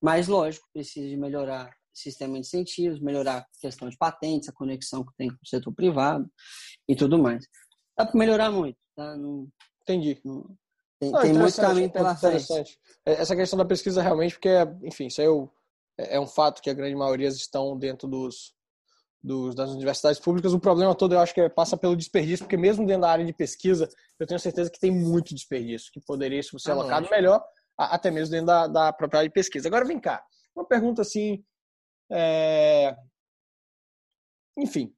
Mas, 0.00 0.28
lógico, 0.28 0.66
precisa 0.72 1.08
de 1.08 1.16
melhorar 1.16 1.68
o 1.68 1.98
sistema 1.98 2.34
de 2.34 2.40
incentivos, 2.40 3.00
melhorar 3.00 3.38
a 3.38 3.46
questão 3.60 3.88
de 3.88 3.96
patentes, 3.96 4.48
a 4.48 4.52
conexão 4.52 5.04
que 5.04 5.12
tem 5.16 5.28
com 5.28 5.36
o 5.42 5.48
setor 5.48 5.72
privado 5.74 6.30
e 6.88 6.96
tudo 6.96 7.18
mais. 7.18 7.44
Dá 7.96 8.06
para 8.06 8.18
melhorar 8.18 8.50
muito. 8.50 8.78
Tá? 8.96 9.16
Não, 9.16 9.48
Entendi. 9.88 10.20
Não, 10.22 10.44
tem, 11.00 11.10
não, 11.10 11.20
tem 11.22 11.32
muito 11.32 11.56
caminho 11.56 11.90
pela 11.90 12.14
frente. 12.14 12.78
É, 13.06 13.12
essa 13.12 13.34
questão 13.34 13.56
da 13.56 13.64
pesquisa 13.64 14.02
realmente, 14.02 14.34
porque, 14.34 14.50
enfim, 14.82 15.06
isso 15.06 15.22
é, 15.98 16.16
é 16.16 16.20
um 16.20 16.26
fato 16.26 16.60
que 16.60 16.68
a 16.68 16.74
grande 16.74 16.94
maioria 16.94 17.28
estão 17.28 17.76
dentro 17.78 18.06
dos, 18.06 18.54
dos, 19.22 19.54
das 19.54 19.70
universidades 19.70 20.20
públicas. 20.20 20.52
O 20.52 20.60
problema 20.60 20.94
todo 20.94 21.14
eu 21.14 21.20
acho 21.20 21.34
que 21.34 21.40
é, 21.40 21.48
passa 21.48 21.76
pelo 21.76 21.96
desperdício, 21.96 22.44
porque 22.44 22.56
mesmo 22.56 22.86
dentro 22.86 23.02
da 23.02 23.10
área 23.10 23.24
de 23.24 23.32
pesquisa, 23.32 23.88
eu 24.18 24.26
tenho 24.26 24.40
certeza 24.40 24.70
que 24.70 24.78
tem 24.78 24.90
muito 24.90 25.34
desperdício, 25.34 25.92
que 25.92 26.00
poderia 26.00 26.42
ser 26.42 26.56
ah, 26.66 26.72
alocado 26.72 27.00
lógico. 27.02 27.14
melhor, 27.14 27.44
até 27.76 28.10
mesmo 28.10 28.32
dentro 28.32 28.46
da, 28.46 28.66
da 28.66 28.92
própria 28.92 29.18
área 29.18 29.28
de 29.28 29.34
pesquisa. 29.34 29.68
Agora 29.68 29.84
vem 29.84 30.00
cá, 30.00 30.24
uma 30.54 30.64
pergunta 30.64 31.02
assim. 31.02 31.44
É... 32.10 32.96
Enfim, 34.56 34.94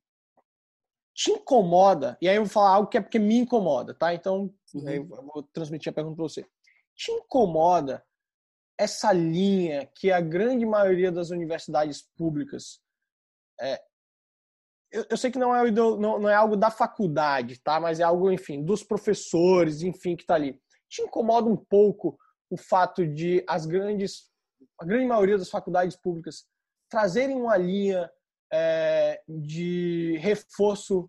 te 1.15 1.33
incomoda, 1.33 2.17
e 2.21 2.29
aí 2.29 2.37
eu 2.37 2.45
vou 2.45 2.53
falar 2.53 2.71
algo 2.71 2.89
que 2.89 2.97
é 2.97 3.01
porque 3.01 3.19
me 3.19 3.37
incomoda, 3.37 3.93
tá? 3.93 4.15
Então, 4.15 4.55
uhum. 4.73 4.89
eu 4.89 5.07
vou 5.07 5.43
transmitir 5.53 5.91
a 5.91 5.95
pergunta 5.95 6.17
para 6.17 6.23
você. 6.23 6.47
Te 6.95 7.13
incomoda 7.13 8.03
essa 8.79 9.13
linha 9.13 9.87
que 9.95 10.11
a 10.11 10.21
grande 10.21 10.65
maioria 10.65 11.13
das 11.13 11.29
universidades 11.29 12.09
públicas 12.17 12.81
é, 13.61 13.83
eu, 14.93 15.07
eu, 15.11 15.17
sei 15.17 15.31
que 15.31 15.39
não 15.39 15.55
é, 15.55 15.71
não, 15.71 15.99
não 15.99 16.29
é 16.29 16.35
algo 16.35 16.57
da 16.57 16.71
faculdade, 16.71 17.61
tá? 17.61 17.79
Mas 17.79 18.01
é 18.01 18.03
algo, 18.03 18.31
enfim, 18.31 18.65
dos 18.65 18.83
professores, 18.83 19.83
enfim, 19.83 20.17
que 20.17 20.23
está 20.23 20.35
ali. 20.35 20.61
Te 20.89 21.03
incomoda 21.03 21.49
um 21.49 21.57
pouco 21.57 22.19
o 22.51 22.57
fato 22.57 23.07
de 23.07 23.45
as 23.49 23.67
grandes, 23.67 24.29
a 24.81 24.85
grande 24.85 25.07
maioria 25.07 25.39
das 25.39 25.49
faculdades 25.49 25.97
públicas 25.97 26.45
trazerem 26.89 27.37
uma 27.37 27.57
linha 27.57 28.11
é, 28.53 29.23
de 29.29 30.17
reforço 30.19 31.09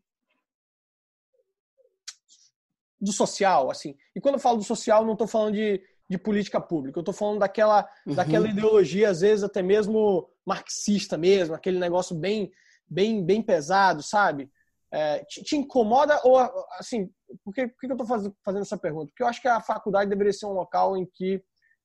do 3.00 3.12
social, 3.12 3.72
assim. 3.72 3.96
E 4.16 4.22
quando 4.22 4.36
eu 4.36 4.40
falo 4.40 4.58
do 4.58 4.64
social, 4.64 5.04
não 5.04 5.14
estou 5.14 5.28
falando 5.28 5.56
de, 5.56 5.82
de 6.08 6.18
política 6.20 6.62
pública, 6.62 7.00
eu 7.00 7.02
estou 7.02 7.16
falando 7.16 7.40
daquela, 7.40 7.90
uhum. 8.06 8.14
daquela 8.14 8.48
ideologia, 8.48 9.10
às 9.10 9.22
vezes 9.22 9.44
até 9.44 9.64
mesmo 9.64 10.30
marxista 10.46 11.18
mesmo, 11.18 11.56
aquele 11.56 11.80
negócio 11.80 12.16
bem 12.16 12.52
bem, 12.92 13.26
bem 13.26 13.42
pesado, 13.42 14.04
sabe? 14.04 14.52
É, 14.94 15.24
te, 15.24 15.42
te, 15.42 15.56
incomoda 15.56 16.20
ou, 16.26 16.38
assim, 16.78 17.10
por 17.46 17.54
que, 17.54 17.66
por 17.66 17.80
que 17.80 17.88
eu 17.88 17.92
estou 17.92 18.06
fazendo, 18.06 18.36
fazendo 18.44 18.62
essa 18.64 18.78
pergunta? 18.78 19.08
Porque 19.08 19.24
eu 19.24 19.28
acho 19.28 19.42
que 19.42 19.48
a 19.48 19.62
faculdade 19.62 20.10
deveria 20.10 20.34
ser 20.34 20.48
um 20.48 20.52
local 20.52 20.98
em 20.98 21.06
que 21.06 21.42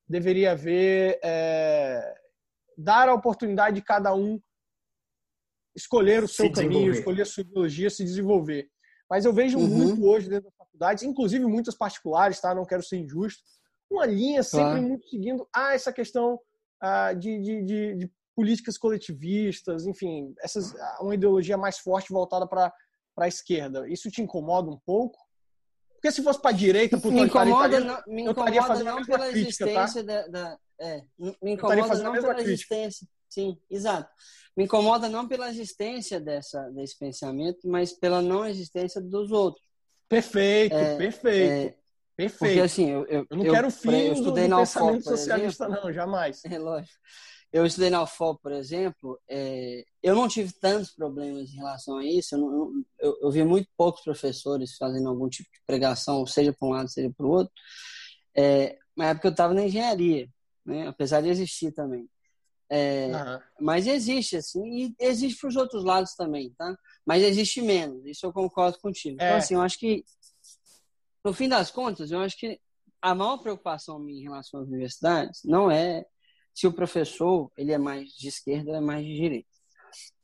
deveria 0.09 0.53
haver, 0.53 1.21
é, 1.23 2.15
dar 2.77 3.09
a 3.09 3.15
oportunidade 3.15 3.77
de 3.77 3.83
cada 3.83 4.13
um 4.13 4.41
escolher 5.77 6.25
o 6.25 6.29
seu 6.29 6.51
caminho, 6.51 6.91
escolher 6.91 7.23
a 7.23 7.27
sua 7.27 7.43
ideologia, 7.43 7.91
se 7.91 8.03
desenvolver. 8.03 8.69
Mas 9.09 9.25
eu 9.25 9.33
vejo 9.33 9.59
uhum. 9.59 9.69
muito 9.69 10.05
hoje 10.05 10.29
dentro 10.29 10.47
das 10.47 10.57
faculdades, 10.57 11.05
inclusive 11.05 11.47
muitas 11.47 11.77
particulares, 11.77 12.41
tá? 12.41 12.55
Não 12.55 12.65
quero 12.65 12.83
ser 12.83 12.97
injusto, 12.97 13.43
uma 13.89 14.05
linha 14.05 14.43
sempre 14.43 14.67
claro. 14.67 14.83
muito 14.83 15.09
seguindo 15.09 15.49
ah, 15.55 15.75
essa 15.75 15.93
questão 15.93 16.41
ah, 16.81 17.13
de, 17.13 17.41
de, 17.41 17.63
de, 17.63 17.95
de 17.95 18.13
políticas 18.37 18.77
coletivistas, 18.77 19.87
enfim, 19.87 20.35
essas, 20.41 20.75
uma 21.01 21.15
ideologia 21.15 21.57
mais 21.57 21.79
forte 21.79 22.13
voltada 22.13 22.47
para 22.47 22.71
a 23.17 23.27
esquerda. 23.27 23.89
Isso 23.89 24.11
te 24.11 24.21
incomoda 24.21 24.71
um 24.71 24.79
pouco? 24.85 25.19
Porque 25.95 26.13
se 26.13 26.23
fosse 26.23 26.39
para 26.41 26.51
a 26.51 26.59
direita, 26.59 26.99
me 26.99 27.23
incomoda, 27.23 27.81
não, 27.81 28.03
me 28.07 28.23
incomoda 28.25 28.85
não 28.85 29.03
pela 29.07 29.31
crítica, 29.31 29.65
tá? 29.65 29.85
existência 29.85 30.05
tá? 30.05 30.13
da, 30.13 30.29
da 30.29 30.59
é, 30.79 31.03
me 31.19 31.53
incomoda 31.53 32.03
não 32.03 32.13
pela 32.13 32.35
crítica. 32.35 32.53
existência. 32.53 33.09
Sim, 33.31 33.59
exato. 33.71 34.09
Me 34.55 34.65
incomoda 34.65 35.09
não 35.09 35.27
pela 35.27 35.49
existência 35.49 36.21
dessa, 36.21 36.71
desse 36.71 36.99
pensamento, 36.99 37.67
mas 37.67 37.95
pela 37.95 38.21
não 38.21 38.45
existência 38.45 39.01
dos 39.01 39.33
outros. 39.33 39.65
Perfeito, 40.09 40.77
é, 40.77 40.97
perfeito. 40.97 41.53
É, 41.53 41.77
perfeito. 42.15 42.39
Porque 42.39 42.61
assim, 42.61 42.91
eu, 42.91 43.07
eu, 43.07 43.27
eu 43.31 43.37
não 43.37 43.45
eu, 43.47 43.53
quero 43.53 43.71
fim 43.71 44.13
do, 44.13 44.31
do 44.31 44.35
pensamento 44.35 45.05
socialista, 45.05 45.65
exemplo, 45.65 45.85
não, 45.85 45.93
jamais. 45.93 46.43
É 46.45 46.59
lógico 46.59 47.01
eu 47.57 47.65
estudei 47.65 47.89
na 47.89 48.03
UFOP, 48.03 48.43
por 48.43 48.53
exemplo, 48.53 49.19
é, 49.27 49.83
eu 50.03 50.15
não 50.15 50.29
tive 50.29 50.53
tantos 50.53 50.91
problemas 50.91 51.51
em 51.51 51.57
relação 51.57 51.97
a 51.97 52.05
isso. 52.05 52.35
Eu, 52.35 52.39
não, 52.39 52.85
eu, 52.99 53.19
eu, 53.23 53.31
vi 53.31 53.43
muito 53.45 53.67
poucos 53.75 54.03
professores 54.03 54.77
fazendo 54.77 55.09
algum 55.09 55.27
tipo 55.27 55.51
de 55.51 55.61
pregação, 55.67 56.27
seja 56.27 56.53
para 56.53 56.69
um 56.69 56.73
lado, 56.73 56.91
seja 56.91 57.11
para 57.17 57.25
o 57.25 57.31
outro. 57.31 57.53
É, 58.37 58.77
na 58.95 59.07
época 59.07 59.29
eu 59.29 59.31
estava 59.31 59.55
na 59.55 59.65
engenharia, 59.65 60.29
né? 60.67 60.87
apesar 60.87 61.23
de 61.23 61.31
existir 61.31 61.73
também. 61.73 62.07
É, 62.69 63.07
uhum. 63.07 63.41
Mas 63.63 63.87
existe, 63.87 64.37
assim, 64.37 64.69
e 64.69 64.95
existe 64.99 65.41
para 65.41 65.49
os 65.49 65.57
outros 65.57 65.83
lados 65.83 66.15
também, 66.15 66.53
tá? 66.59 66.77
Mas 67.07 67.23
existe 67.23 67.63
menos, 67.63 68.05
isso 68.05 68.27
eu 68.27 68.35
concordo 68.35 68.79
contigo. 68.81 69.15
Então, 69.15 69.29
é. 69.29 69.37
assim, 69.37 69.55
eu 69.55 69.63
acho 69.63 69.79
que, 69.79 70.05
no 71.25 71.33
fim 71.33 71.49
das 71.49 71.71
contas, 71.71 72.11
eu 72.11 72.21
acho 72.21 72.37
que 72.37 72.61
a 73.01 73.15
maior 73.15 73.39
preocupação 73.39 73.99
minha 73.99 74.21
em 74.21 74.25
relação 74.25 74.61
às 74.61 74.69
universidades 74.69 75.41
não 75.43 75.71
é 75.71 76.05
se 76.57 76.67
o 76.67 76.73
professor 76.73 77.53
ele 77.55 77.71
é 77.71 77.77
mais 77.77 78.09
de 78.13 78.29
esquerda 78.29 78.71
ou 78.71 78.77
é 78.77 78.81
mais 78.81 79.05
de 79.05 79.15
direita. 79.15 79.49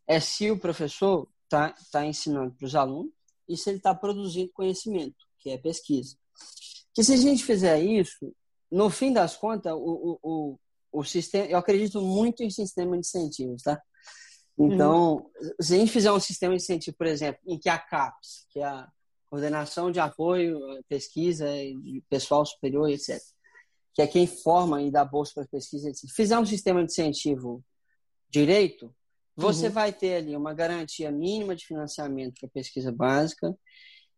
É 0.06 0.18
se 0.18 0.50
o 0.50 0.58
professor 0.58 1.28
está 1.44 1.74
tá 1.92 2.06
ensinando 2.06 2.54
para 2.54 2.66
os 2.66 2.74
alunos, 2.74 3.12
e 3.46 3.54
se 3.54 3.68
ele 3.68 3.76
está 3.76 3.94
produzindo 3.94 4.50
conhecimento, 4.54 5.26
que 5.38 5.50
é 5.50 5.58
pesquisa. 5.58 6.16
Que 6.94 7.04
se 7.04 7.12
a 7.12 7.16
gente 7.18 7.44
fizer 7.44 7.78
isso, 7.82 8.34
no 8.70 8.88
fim 8.88 9.12
das 9.12 9.36
contas, 9.36 9.74
o, 9.74 10.18
o, 10.22 10.58
o, 10.90 11.04
sistema, 11.04 11.44
eu 11.46 11.58
acredito 11.58 12.00
muito 12.00 12.42
em 12.42 12.48
sistema 12.48 12.92
de 12.92 13.00
incentivos, 13.00 13.62
tá? 13.62 13.78
Então, 14.58 15.16
uhum. 15.16 15.52
se 15.60 15.74
a 15.74 15.78
gente 15.78 15.92
fizer 15.92 16.12
um 16.12 16.20
sistema 16.20 16.56
de 16.56 16.62
incentivo, 16.62 16.96
por 16.96 17.06
exemplo, 17.06 17.42
em 17.46 17.58
que 17.58 17.68
a 17.68 17.78
CAPES, 17.78 18.46
que 18.48 18.60
é 18.60 18.64
a 18.64 18.88
Coordenação 19.28 19.90
de 19.90 20.00
Apoio 20.00 20.58
à 20.70 20.82
Pesquisa 20.88 21.46
Pessoal 22.08 22.46
Superior, 22.46 22.88
etc., 22.88 23.20
que 23.94 24.02
é 24.02 24.06
quem 24.06 24.26
forma 24.26 24.82
e 24.82 24.90
dá 24.90 25.04
bolsa 25.04 25.32
para 25.34 25.46
pesquisa, 25.46 25.88
etc., 25.88 26.10
fizer 26.10 26.38
um 26.38 26.46
sistema 26.46 26.84
de 26.84 26.90
incentivo 26.90 27.62
direito, 28.28 28.94
você 29.36 29.66
uhum. 29.66 29.72
vai 29.72 29.92
ter 29.92 30.16
ali 30.16 30.36
uma 30.36 30.54
garantia 30.54 31.10
mínima 31.10 31.54
de 31.54 31.66
financiamento 31.66 32.40
para 32.40 32.48
pesquisa 32.48 32.92
básica 32.92 33.56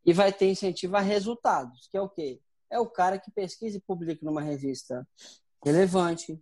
e 0.05 0.13
vai 0.13 0.33
ter 0.33 0.51
incentivo 0.51 0.97
a 0.97 1.01
resultados, 1.01 1.89
que 1.91 1.97
é 1.97 2.01
o 2.01 2.09
quê? 2.09 2.41
É 2.71 2.79
o 2.79 2.87
cara 2.87 3.19
que 3.19 3.31
pesquisa 3.31 3.77
e 3.77 3.81
publica 3.81 4.25
numa 4.25 4.43
revista 4.43 5.07
relevante, 5.65 6.39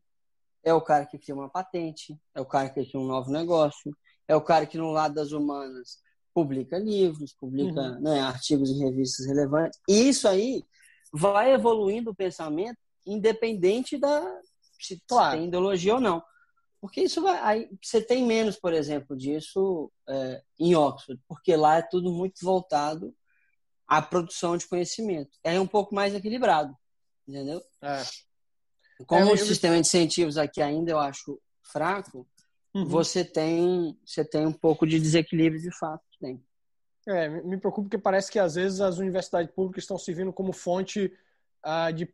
é 0.65 0.73
o 0.73 0.81
cara 0.81 1.07
que 1.07 1.19
cria 1.19 1.35
uma 1.35 1.49
patente, 1.49 2.19
é 2.35 2.41
o 2.41 2.47
cara 2.47 2.69
que 2.69 2.85
cria 2.85 3.01
um 3.01 3.07
novo 3.07 3.31
negócio, 3.31 3.97
é 4.27 4.35
o 4.35 4.41
cara 4.41 4.67
que 4.67 4.79
no 4.79 4.91
lado 4.91 5.15
das 5.15 5.33
humanas 5.33 5.99
publica 6.35 6.79
livros, 6.79 7.35
publica 7.35 7.81
uhum. 7.81 8.01
né, 8.01 8.21
artigos 8.21 8.71
em 8.71 8.79
revistas 8.79 9.27
relevantes. 9.27 9.79
E 9.89 10.09
isso 10.09 10.27
aí 10.27 10.65
vai 11.12 11.53
evoluindo 11.53 12.11
o 12.11 12.15
pensamento 12.15 12.79
independente 13.06 13.99
da 13.99 14.40
se 14.80 15.02
claro. 15.06 15.38
tem 15.38 15.49
ideologia 15.49 15.94
ou 15.94 16.00
não. 16.00 16.23
Porque 16.80 17.00
isso 17.00 17.23
vai. 17.23 17.38
Aí, 17.40 17.71
você 17.80 18.02
tem 18.02 18.26
menos, 18.26 18.56
por 18.56 18.73
exemplo, 18.73 19.16
disso 19.16 19.90
é, 20.09 20.42
em 20.59 20.75
Oxford, 20.75 21.23
porque 21.28 21.54
lá 21.54 21.76
é 21.76 21.82
tudo 21.82 22.11
muito 22.12 22.44
voltado 22.44 23.14
à 23.87 24.02
produção 24.02 24.56
de 24.56 24.66
conhecimento. 24.66 25.30
É 25.44 25.61
um 25.61 25.66
pouco 25.66 25.94
mais 25.94 26.12
equilibrado, 26.12 26.76
entendeu? 27.26 27.62
É. 27.80 28.02
Como 29.06 29.30
é, 29.30 29.32
o 29.32 29.37
sistema 29.37 29.75
de 29.75 29.82
incentivos 29.82 30.37
aqui 30.37 30.61
ainda 30.61 30.90
eu 30.90 30.99
acho 30.99 31.40
fraco, 31.62 32.26
uhum. 32.75 32.85
você 32.85 33.25
tem 33.25 33.97
você 34.04 34.25
tem 34.25 34.44
um 34.44 34.52
pouco 34.52 34.85
de 34.85 34.99
desequilíbrio 34.99 35.62
de 35.62 35.71
fato. 35.78 36.02
Tem. 36.21 36.44
É, 37.06 37.28
me 37.28 37.59
preocupa 37.59 37.88
porque 37.88 37.99
parece 37.99 38.30
que 38.30 38.38
às 38.40 38.56
vezes 38.56 38.80
as 38.80 38.99
universidades 38.99 39.52
públicas 39.54 39.85
estão 39.85 39.99
servindo 39.99 40.32
como 40.32 40.52
fonte 40.52 41.12
uh, 41.64 41.92
de 41.92 42.12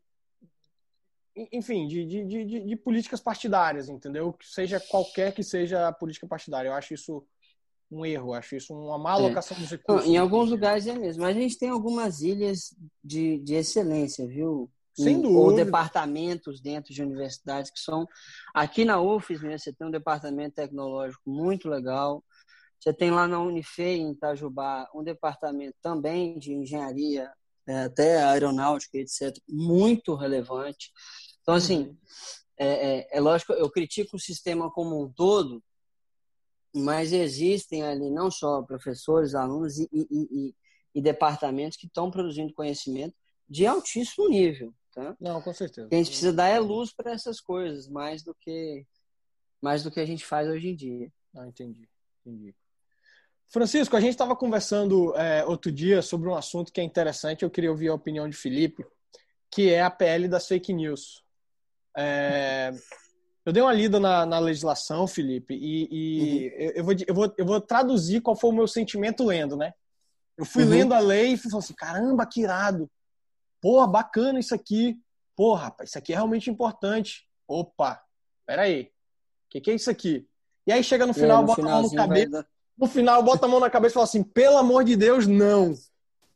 enfim, 1.52 1.86
de, 1.86 2.04
de, 2.04 2.24
de, 2.24 2.60
de, 2.60 2.76
políticas 2.76 3.20
partidárias, 3.20 3.88
entendeu? 3.88 4.34
Seja 4.42 4.80
qualquer 4.80 5.32
que 5.32 5.42
seja 5.42 5.88
a 5.88 5.92
política 5.92 6.26
partidária. 6.26 6.68
Eu 6.68 6.74
acho 6.74 6.94
isso 6.94 7.24
um 7.90 8.04
erro, 8.04 8.34
acho 8.34 8.56
isso 8.56 8.74
uma 8.74 8.98
má 8.98 9.10
é. 9.10 9.14
alocação 9.14 9.56
é. 9.56 9.60
dos 9.60 9.70
recursos. 9.70 10.08
Em 10.08 10.16
alguns 10.16 10.50
lugares 10.50 10.86
é 10.86 10.94
mesmo, 10.94 11.22
mas 11.22 11.36
a 11.36 11.40
gente 11.40 11.58
tem 11.58 11.70
algumas 11.70 12.20
ilhas 12.20 12.74
de, 13.02 13.38
de 13.38 13.54
excelência, 13.54 14.26
viu? 14.26 14.70
Sem 14.94 15.20
dúvida. 15.20 15.38
Ou 15.38 15.54
departamentos 15.54 16.60
dentro 16.60 16.92
de 16.92 17.02
universidades 17.02 17.70
que 17.70 17.78
são. 17.78 18.06
Aqui 18.52 18.84
na 18.84 19.00
UFES, 19.00 19.42
né, 19.42 19.56
você 19.56 19.72
tem 19.72 19.86
um 19.86 19.92
departamento 19.92 20.56
tecnológico 20.56 21.30
muito 21.30 21.68
legal. 21.68 22.24
Você 22.80 22.92
tem 22.92 23.10
lá 23.10 23.26
na 23.26 23.40
Unifei, 23.40 23.98
em 23.98 24.10
Itajubá, 24.10 24.88
um 24.94 25.02
departamento 25.02 25.76
também 25.80 26.38
de 26.38 26.52
engenharia, 26.52 27.30
é, 27.66 27.84
até 27.84 28.22
aeronáutica, 28.24 28.98
etc., 28.98 29.36
muito 29.48 30.14
relevante. 30.14 30.90
Então, 31.48 31.56
assim, 31.56 31.84
uhum. 31.84 31.96
é, 32.58 32.98
é, 32.98 33.08
é 33.10 33.20
lógico, 33.20 33.54
eu 33.54 33.70
critico 33.70 34.16
o 34.16 34.20
sistema 34.20 34.70
como 34.70 35.02
um 35.02 35.10
todo, 35.10 35.64
mas 36.76 37.10
existem 37.10 37.82
ali 37.82 38.10
não 38.10 38.30
só 38.30 38.60
professores, 38.60 39.34
alunos 39.34 39.78
e, 39.78 39.88
e, 39.90 40.06
e, 40.10 40.54
e 40.96 41.00
departamentos 41.00 41.78
que 41.78 41.86
estão 41.86 42.10
produzindo 42.10 42.52
conhecimento 42.52 43.14
de 43.48 43.66
altíssimo 43.66 44.28
nível. 44.28 44.74
Tá? 44.92 45.16
Não, 45.18 45.40
com 45.40 45.54
certeza. 45.54 45.86
O 45.86 45.88
que 45.88 45.94
a 45.94 45.98
gente 45.98 46.08
precisa 46.08 46.34
dar 46.34 46.48
é 46.48 46.58
luz 46.58 46.92
para 46.92 47.12
essas 47.12 47.40
coisas, 47.40 47.88
mais 47.88 48.22
do 48.22 48.34
que 48.34 48.84
mais 49.58 49.82
do 49.82 49.90
que 49.90 50.00
a 50.00 50.06
gente 50.06 50.26
faz 50.26 50.46
hoje 50.48 50.68
em 50.68 50.76
dia. 50.76 51.10
Ah, 51.34 51.46
entendi, 51.46 51.88
entendi. 52.26 52.54
Francisco, 53.46 53.96
a 53.96 54.00
gente 54.00 54.10
estava 54.10 54.36
conversando 54.36 55.16
é, 55.16 55.46
outro 55.46 55.72
dia 55.72 56.02
sobre 56.02 56.28
um 56.28 56.34
assunto 56.34 56.70
que 56.70 56.78
é 56.78 56.84
interessante. 56.84 57.42
Eu 57.42 57.50
queria 57.50 57.70
ouvir 57.70 57.88
a 57.88 57.94
opinião 57.94 58.28
de 58.28 58.36
Felipe, 58.36 58.84
que 59.50 59.72
é 59.72 59.80
a 59.80 59.90
PL 59.90 60.28
das 60.28 60.46
fake 60.46 60.74
news. 60.74 61.26
É, 62.00 62.72
eu 63.44 63.52
dei 63.52 63.60
uma 63.60 63.72
lida 63.72 63.98
na, 63.98 64.24
na 64.24 64.38
legislação, 64.38 65.06
Felipe, 65.06 65.54
e, 65.54 65.88
e 65.90 66.48
uhum. 66.48 66.72
eu, 66.76 66.84
vou, 66.84 66.94
eu, 67.08 67.14
vou, 67.14 67.34
eu 67.38 67.46
vou 67.46 67.60
traduzir 67.60 68.20
qual 68.20 68.36
foi 68.36 68.50
o 68.50 68.52
meu 68.52 68.68
sentimento 68.68 69.24
lendo, 69.24 69.56
né? 69.56 69.72
Eu 70.36 70.44
fui 70.44 70.62
uhum. 70.62 70.70
lendo 70.70 70.94
a 70.94 71.00
lei 71.00 71.32
e 71.32 71.36
falei 71.36 71.58
assim, 71.58 71.74
caramba, 71.74 72.24
que 72.24 72.42
irado. 72.42 72.88
Porra, 73.60 73.88
bacana 73.88 74.38
isso 74.38 74.54
aqui. 74.54 74.96
Porra, 75.34 75.64
rapaz, 75.64 75.88
isso 75.88 75.98
aqui 75.98 76.12
é 76.12 76.16
realmente 76.16 76.48
importante. 76.48 77.26
Opa, 77.48 78.00
peraí. 78.46 78.82
O 79.46 79.50
que, 79.50 79.60
que 79.60 79.70
é 79.72 79.74
isso 79.74 79.90
aqui? 79.90 80.28
E 80.64 80.72
aí 80.72 80.84
chega 80.84 81.06
no 81.06 81.14
final, 81.14 81.38
é, 81.38 81.40
no 81.40 81.46
bota 81.46 81.62
a 81.62 81.64
mão 81.64 81.82
no 81.82 81.94
cabeça. 81.94 82.46
No 82.76 82.86
final, 82.86 83.22
bota 83.24 83.46
a 83.46 83.48
mão 83.48 83.58
na 83.58 83.70
cabeça 83.70 83.94
e 83.94 83.94
fala 83.94 84.04
assim, 84.04 84.22
pelo 84.22 84.58
amor 84.58 84.84
de 84.84 84.94
Deus, 84.94 85.26
não. 85.26 85.74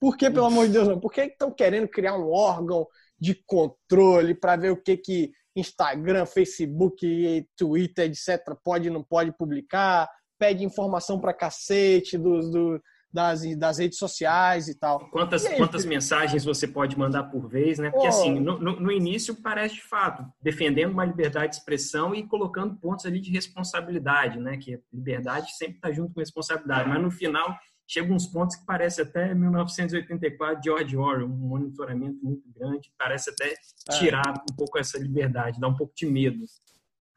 Por 0.01 0.16
que, 0.16 0.29
pelo 0.29 0.46
amor 0.46 0.66
de 0.66 0.72
Deus, 0.72 0.88
não? 0.88 0.98
Por 0.98 1.12
que 1.12 1.20
estão 1.20 1.53
querendo 1.53 1.87
criar 1.87 2.16
um 2.16 2.33
órgão 2.33 2.88
de 3.20 3.37
controle 3.46 4.35
para 4.35 4.57
ver 4.57 4.72
o 4.72 4.77
que, 4.77 4.96
que 4.96 5.33
Instagram, 5.55 6.27
Facebook, 6.27 7.47
Twitter, 7.57 8.07
etc., 8.11 8.57
pode 8.65 8.91
não 8.91 9.03
pode 9.03 9.33
publicar, 9.37 10.09
pede 10.38 10.65
informação 10.65 11.21
para 11.21 11.35
cacete 11.35 12.17
dos, 12.19 12.51
do, 12.51 12.81
das, 13.12 13.43
das 13.57 13.79
redes 13.79 13.99
sociais 13.99 14.69
e 14.69 14.75
tal. 14.75 15.11
Quantas, 15.11 15.45
e 15.45 15.49
aí, 15.49 15.57
quantas 15.57 15.85
mensagens 15.85 16.45
você 16.45 16.67
pode 16.67 16.99
mandar 16.99 17.25
por 17.25 17.49
vez, 17.49 17.79
né? 17.79 17.91
Porque, 17.91 18.07
oh. 18.07 18.11
assim, 18.11 18.41
no, 18.41 18.59
no, 18.59 18.81
no, 18.81 18.91
início 18.91 19.35
parece 19.35 19.75
de 19.75 19.83
fato, 19.83 20.25
defendendo 20.41 20.93
uma 20.93 21.05
liberdade 21.05 21.53
de 21.53 21.59
expressão 21.59 22.15
e 22.15 22.27
colocando 22.27 22.75
pontos 22.77 23.05
ali 23.05 23.21
de 23.21 23.31
responsabilidade, 23.31 24.38
né? 24.38 24.57
Que 24.57 24.81
liberdade 24.93 25.55
sempre 25.57 25.77
está 25.77 25.93
junto 25.93 26.15
com 26.15 26.21
responsabilidade, 26.21 26.88
mas 26.88 27.03
no 27.03 27.11
final 27.11 27.55
chega 27.92 28.11
uns 28.11 28.26
pontos 28.26 28.57
que 28.57 28.64
parece 28.64 29.02
até 29.02 29.35
1984, 29.35 30.62
George 30.64 30.96
Orwell, 30.96 31.26
um 31.26 31.37
monitoramento 31.37 32.18
muito 32.24 32.48
grande, 32.48 32.90
parece 32.98 33.28
até 33.28 33.52
é. 33.52 33.98
tirar 33.98 34.42
um 34.50 34.57
pouco 34.57 34.78
essa 34.78 34.98
liberdade, 34.98 35.61
dá 35.61 35.68
um 35.68 35.76
pouco 35.76 35.92
de 35.94 36.07
medo. 36.07 36.42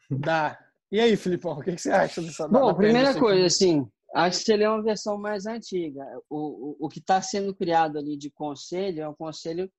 Dá. 0.10 0.60
E 0.92 1.00
aí, 1.00 1.16
Filipão, 1.16 1.54
o 1.54 1.62
que 1.62 1.78
você 1.78 1.92
acha 1.92 2.22
dessa 2.22 2.48
Bom, 2.50 2.74
primeira 2.74 3.18
coisa, 3.18 3.46
assim, 3.46 3.88
acho 4.14 4.44
que 4.44 4.52
ele 4.52 4.64
é 4.64 4.70
uma 4.70 4.84
versão 4.84 5.18
mais 5.18 5.46
antiga. 5.46 6.04
O, 6.30 6.38
o, 6.38 6.78
o 6.82 6.90
que 6.90 7.00
está 7.00 7.22
sendo 7.22 7.56
criado 7.56 7.98
ali 7.98 8.18
de 8.18 8.30
conselho 8.30 9.02
é 9.02 9.08
um 9.08 9.16
conselho 9.16 9.72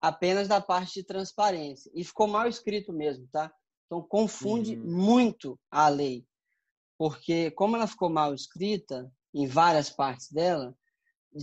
apenas 0.00 0.46
da 0.46 0.60
parte 0.60 1.00
de 1.00 1.04
transparência. 1.04 1.90
E 1.94 2.04
ficou 2.04 2.28
mal 2.28 2.46
escrito 2.46 2.92
mesmo, 2.92 3.26
tá? 3.32 3.52
Então 3.86 4.00
confunde 4.02 4.76
uhum. 4.76 4.84
muito 4.86 5.58
a 5.68 5.88
lei. 5.88 6.24
Porque 6.96 7.50
como 7.50 7.74
ela 7.74 7.88
ficou 7.88 8.08
mal 8.08 8.32
escrita, 8.32 9.10
em 9.34 9.46
várias 9.46 9.90
partes 9.90 10.30
dela, 10.30 10.74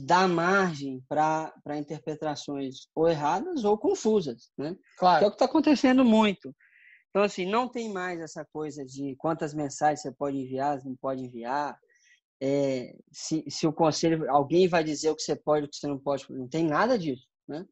dá 0.05 0.27
margem 0.27 1.03
para 1.09 1.77
interpretações 1.77 2.87
ou 2.95 3.09
erradas 3.09 3.65
ou 3.65 3.77
confusas, 3.77 4.51
né? 4.57 4.75
Claro. 4.97 5.19
Que 5.19 5.25
é 5.25 5.27
o 5.27 5.31
que 5.31 5.35
está 5.35 5.45
acontecendo 5.45 6.05
muito. 6.05 6.55
Então, 7.09 7.23
assim, 7.23 7.45
não 7.45 7.67
tem 7.67 7.91
mais 7.91 8.21
essa 8.21 8.45
coisa 8.53 8.85
de 8.85 9.15
quantas 9.17 9.53
mensagens 9.53 10.01
você 10.01 10.13
pode 10.13 10.37
enviar, 10.37 10.81
não 10.85 10.95
pode 10.95 11.21
enviar. 11.21 11.77
É, 12.41 12.95
se, 13.11 13.43
se 13.49 13.67
o 13.67 13.73
conselho, 13.73 14.31
alguém 14.31 14.67
vai 14.67 14.83
dizer 14.83 15.09
o 15.09 15.15
que 15.15 15.21
você 15.21 15.35
pode, 15.35 15.65
o 15.65 15.69
que 15.69 15.75
você 15.75 15.87
não 15.87 15.99
pode, 15.99 16.25
não 16.29 16.47
tem 16.47 16.65
nada 16.65 16.97
disso, 16.97 17.27
né? 17.47 17.65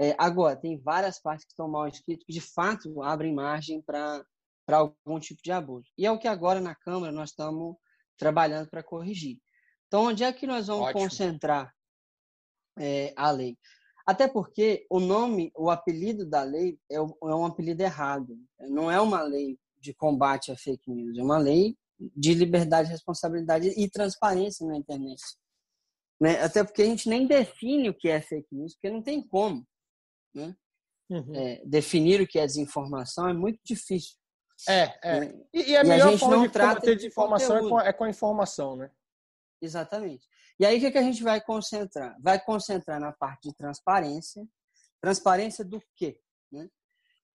É, 0.00 0.16
agora, 0.18 0.56
tem 0.56 0.80
várias 0.80 1.20
partes 1.20 1.44
que 1.44 1.52
estão 1.52 1.68
mal 1.68 1.86
escritas 1.86 2.24
que, 2.24 2.32
de 2.32 2.40
fato, 2.40 3.02
abrem 3.02 3.34
margem 3.34 3.82
para 3.82 4.24
algum 4.70 5.20
tipo 5.20 5.42
de 5.44 5.52
abuso. 5.52 5.86
E 5.98 6.06
é 6.06 6.10
o 6.10 6.18
que 6.18 6.26
agora 6.26 6.60
na 6.60 6.74
Câmara 6.74 7.12
nós 7.12 7.28
estamos 7.28 7.76
trabalhando 8.22 8.68
para 8.70 8.82
corrigir. 8.84 9.38
Então, 9.88 10.04
onde 10.04 10.22
é 10.22 10.32
que 10.32 10.46
nós 10.46 10.68
vamos 10.68 10.86
Ótimo. 10.86 11.00
concentrar 11.00 11.74
é, 12.78 13.12
a 13.16 13.30
lei? 13.32 13.58
Até 14.06 14.28
porque 14.28 14.86
o 14.88 15.00
nome, 15.00 15.50
o 15.56 15.70
apelido 15.70 16.24
da 16.24 16.42
lei 16.42 16.78
é, 16.90 16.96
é 16.96 17.00
um 17.00 17.44
apelido 17.44 17.82
errado. 17.82 18.38
Não 18.60 18.90
é 18.90 19.00
uma 19.00 19.22
lei 19.22 19.58
de 19.78 19.92
combate 19.92 20.52
à 20.52 20.56
fake 20.56 20.88
news, 20.88 21.18
é 21.18 21.22
uma 21.22 21.38
lei 21.38 21.76
de 21.98 22.34
liberdade, 22.34 22.88
responsabilidade 22.88 23.68
e 23.76 23.90
transparência 23.90 24.66
na 24.66 24.76
internet. 24.76 25.20
Né? 26.20 26.40
Até 26.40 26.62
porque 26.62 26.82
a 26.82 26.86
gente 26.86 27.08
nem 27.08 27.26
define 27.26 27.90
o 27.90 27.94
que 27.94 28.08
é 28.08 28.20
fake 28.20 28.54
news, 28.54 28.74
porque 28.74 28.90
não 28.90 29.02
tem 29.02 29.20
como. 29.26 29.66
Né? 30.34 30.54
Uhum. 31.10 31.34
É, 31.34 31.62
definir 31.66 32.20
o 32.20 32.26
que 32.26 32.38
é 32.38 32.46
desinformação 32.46 33.28
é 33.28 33.34
muito 33.34 33.60
difícil. 33.64 34.16
É, 34.68 34.98
é. 35.02 35.20
Né? 35.20 35.34
E, 35.52 35.70
e 35.70 35.76
a 35.76 35.82
e 35.82 35.86
melhor 35.86 36.14
a 36.14 36.18
forma 36.18 36.48
de 36.48 36.52
combater 36.52 36.96
desinformação 36.96 37.56
é 37.56 37.68
com, 37.68 37.80
é 37.80 37.92
com 37.92 38.04
a 38.04 38.10
informação, 38.10 38.76
né? 38.76 38.90
Exatamente. 39.60 40.26
E 40.58 40.66
aí 40.66 40.78
o 40.78 40.80
que, 40.80 40.90
que 40.90 40.98
a 40.98 41.02
gente 41.02 41.22
vai 41.22 41.40
concentrar? 41.40 42.16
Vai 42.20 42.42
concentrar 42.42 43.00
na 43.00 43.12
parte 43.12 43.48
de 43.48 43.54
transparência. 43.54 44.46
Transparência 45.00 45.64
do 45.64 45.82
quê? 45.96 46.20
Né? 46.50 46.68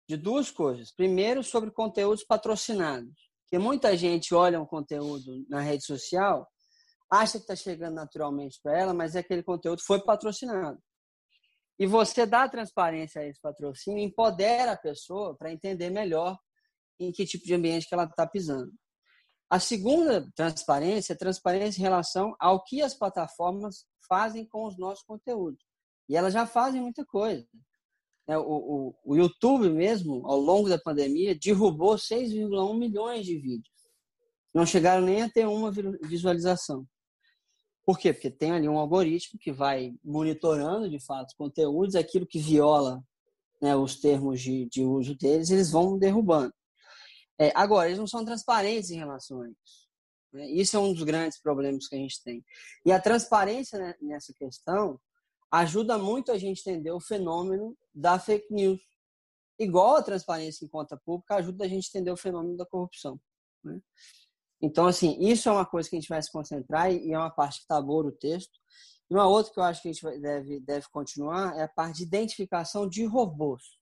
De 0.08 0.16
duas 0.16 0.52
coisas. 0.52 0.92
Primeiro, 0.92 1.44
sobre 1.44 1.72
conteúdos 1.72 2.24
patrocinados. 2.24 3.30
Porque 3.44 3.58
muita 3.58 3.96
gente 3.96 4.36
olha 4.36 4.62
um 4.62 4.66
conteúdo 4.66 5.46
na 5.50 5.62
rede 5.62 5.86
social, 5.86 6.46
acha 7.10 7.38
que 7.38 7.44
está 7.46 7.56
chegando 7.56 7.96
naturalmente 7.96 8.60
para 8.62 8.78
ela, 8.78 8.94
mas 8.94 9.16
é 9.16 9.20
aquele 9.20 9.42
conteúdo 9.42 9.82
foi 9.82 10.02
patrocinado. 10.04 10.82
E 11.80 11.86
você 11.86 12.26
dá 12.26 12.50
transparência 12.50 13.22
a 13.22 13.26
esse 13.26 13.40
patrocínio, 13.40 14.04
empodera 14.04 14.74
a 14.74 14.78
pessoa 14.78 15.36
para 15.38 15.52
entender 15.52 15.90
melhor 15.90 16.38
em 17.00 17.12
que 17.12 17.26
tipo 17.26 17.46
de 17.46 17.54
ambiente 17.54 17.88
que 17.88 17.94
ela 17.94 18.06
está 18.06 18.26
pisando. 18.26 18.72
A 19.50 19.60
segunda 19.60 20.30
transparência 20.36 21.14
é 21.14 21.16
transparência 21.16 21.80
em 21.80 21.84
relação 21.84 22.36
ao 22.40 22.64
que 22.64 22.82
as 22.82 22.94
plataformas 22.94 23.86
fazem 24.08 24.46
com 24.46 24.66
os 24.66 24.78
nossos 24.78 25.04
conteúdos. 25.04 25.64
E 26.10 26.16
elas 26.16 26.34
já 26.34 26.46
fazem 26.46 26.82
muita 26.82 27.06
coisa. 27.06 27.48
É, 28.28 28.38
o, 28.38 28.44
o, 28.44 28.96
o 29.06 29.16
YouTube 29.16 29.70
mesmo, 29.70 30.26
ao 30.28 30.38
longo 30.38 30.68
da 30.68 30.78
pandemia, 30.78 31.38
derrubou 31.38 31.96
6,1 31.96 32.78
milhões 32.78 33.26
de 33.26 33.38
vídeos. 33.38 33.72
Não 34.54 34.66
chegaram 34.66 35.06
nem 35.06 35.22
a 35.22 35.30
ter 35.30 35.48
uma 35.48 35.72
visualização. 35.72 36.86
Por 37.86 37.98
quê? 37.98 38.12
Porque 38.12 38.30
tem 38.30 38.52
ali 38.52 38.68
um 38.68 38.78
algoritmo 38.78 39.40
que 39.40 39.52
vai 39.52 39.94
monitorando, 40.04 40.90
de 40.90 41.00
fato, 41.00 41.28
os 41.28 41.36
conteúdos, 41.36 41.96
aquilo 41.96 42.28
que 42.28 42.38
viola 42.38 43.02
né, 43.62 43.76
os 43.76 43.98
termos 44.00 44.42
de, 44.42 44.66
de 44.66 44.84
uso 44.84 45.16
deles, 45.16 45.50
eles 45.50 45.72
vão 45.72 45.98
derrubando. 45.98 46.54
É, 47.40 47.52
agora, 47.56 47.88
eles 47.88 48.00
não 48.00 48.08
são 48.08 48.26
transparentes 48.26 48.90
em 48.90 48.98
relação 48.98 49.42
a 49.42 49.50
isso. 49.50 49.88
Né? 50.34 50.50
Isso 50.50 50.76
é 50.76 50.80
um 50.80 50.94
dos 50.94 51.04
grandes 51.04 51.40
problemas 51.40 51.88
que 51.88 51.96
a 51.96 52.00
gente 52.00 52.22
tem. 52.24 52.44
E 52.86 52.92
a 52.92 53.00
transparência 53.00 53.78
né, 53.80 53.96
nessa 54.02 54.34
questão 54.34 55.00
ajuda 55.52 55.98
muito 55.98 56.32
a 56.32 56.38
gente 56.38 56.62
entender 56.62 56.92
o 56.92 57.00
fenômeno 57.00 57.78
da 57.94 58.20
fake 58.20 58.54
news. 58.54 58.80
Igual 59.60 59.96
a 59.96 60.04
transparência 60.04 60.66
em 60.66 60.68
conta 60.68 60.98
pública 60.98 61.36
ajuda 61.36 61.66
a 61.66 61.68
gente 61.68 61.90
entender 61.90 62.12
o 62.12 62.18
fenômeno 62.18 62.58
da 62.58 62.66
corrupção. 62.66 63.20
Né? 63.64 63.80
Então, 64.62 64.88
assim, 64.88 65.18
isso 65.20 65.48
é 65.48 65.52
uma 65.52 65.66
coisa 65.66 65.90
que 65.90 65.96
a 65.96 66.00
gente 66.00 66.10
vai 66.10 66.22
se 66.22 66.32
concentrar 66.32 66.92
e 66.92 67.12
é 67.12 67.18
uma 67.18 67.30
parte 67.30 67.58
que 67.58 67.64
está 67.64 67.82
boa 67.82 68.04
no 68.04 68.12
texto. 68.12 68.60
E 69.10 69.14
uma 69.14 69.28
outra 69.28 69.54
que 69.54 69.60
eu 69.60 69.64
acho 69.64 69.82
que 69.82 69.90
a 69.90 69.94
gente 69.94 70.20
deve, 70.20 70.60
deve 70.60 70.88
continuar 70.90 71.56
é 71.58 71.64
a 71.64 71.68
parte 71.68 71.98
de 71.98 72.04
identificação 72.04 72.88
de 72.88 73.06
robôs. 73.06 73.77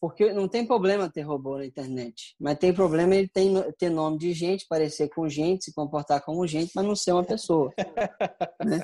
Porque 0.00 0.32
não 0.32 0.46
tem 0.46 0.66
problema 0.66 1.10
ter 1.10 1.22
robô 1.22 1.56
na 1.56 1.66
internet, 1.66 2.34
mas 2.38 2.58
tem 2.58 2.72
problema 2.72 3.14
ele 3.14 3.28
ter, 3.28 3.72
ter 3.78 3.90
nome 3.90 4.18
de 4.18 4.32
gente, 4.32 4.66
parecer 4.68 5.08
com 5.08 5.28
gente, 5.28 5.64
se 5.64 5.74
comportar 5.74 6.22
como 6.22 6.46
gente, 6.46 6.72
mas 6.74 6.84
não 6.84 6.94
ser 6.94 7.12
uma 7.12 7.24
pessoa. 7.24 7.72
né? 8.64 8.82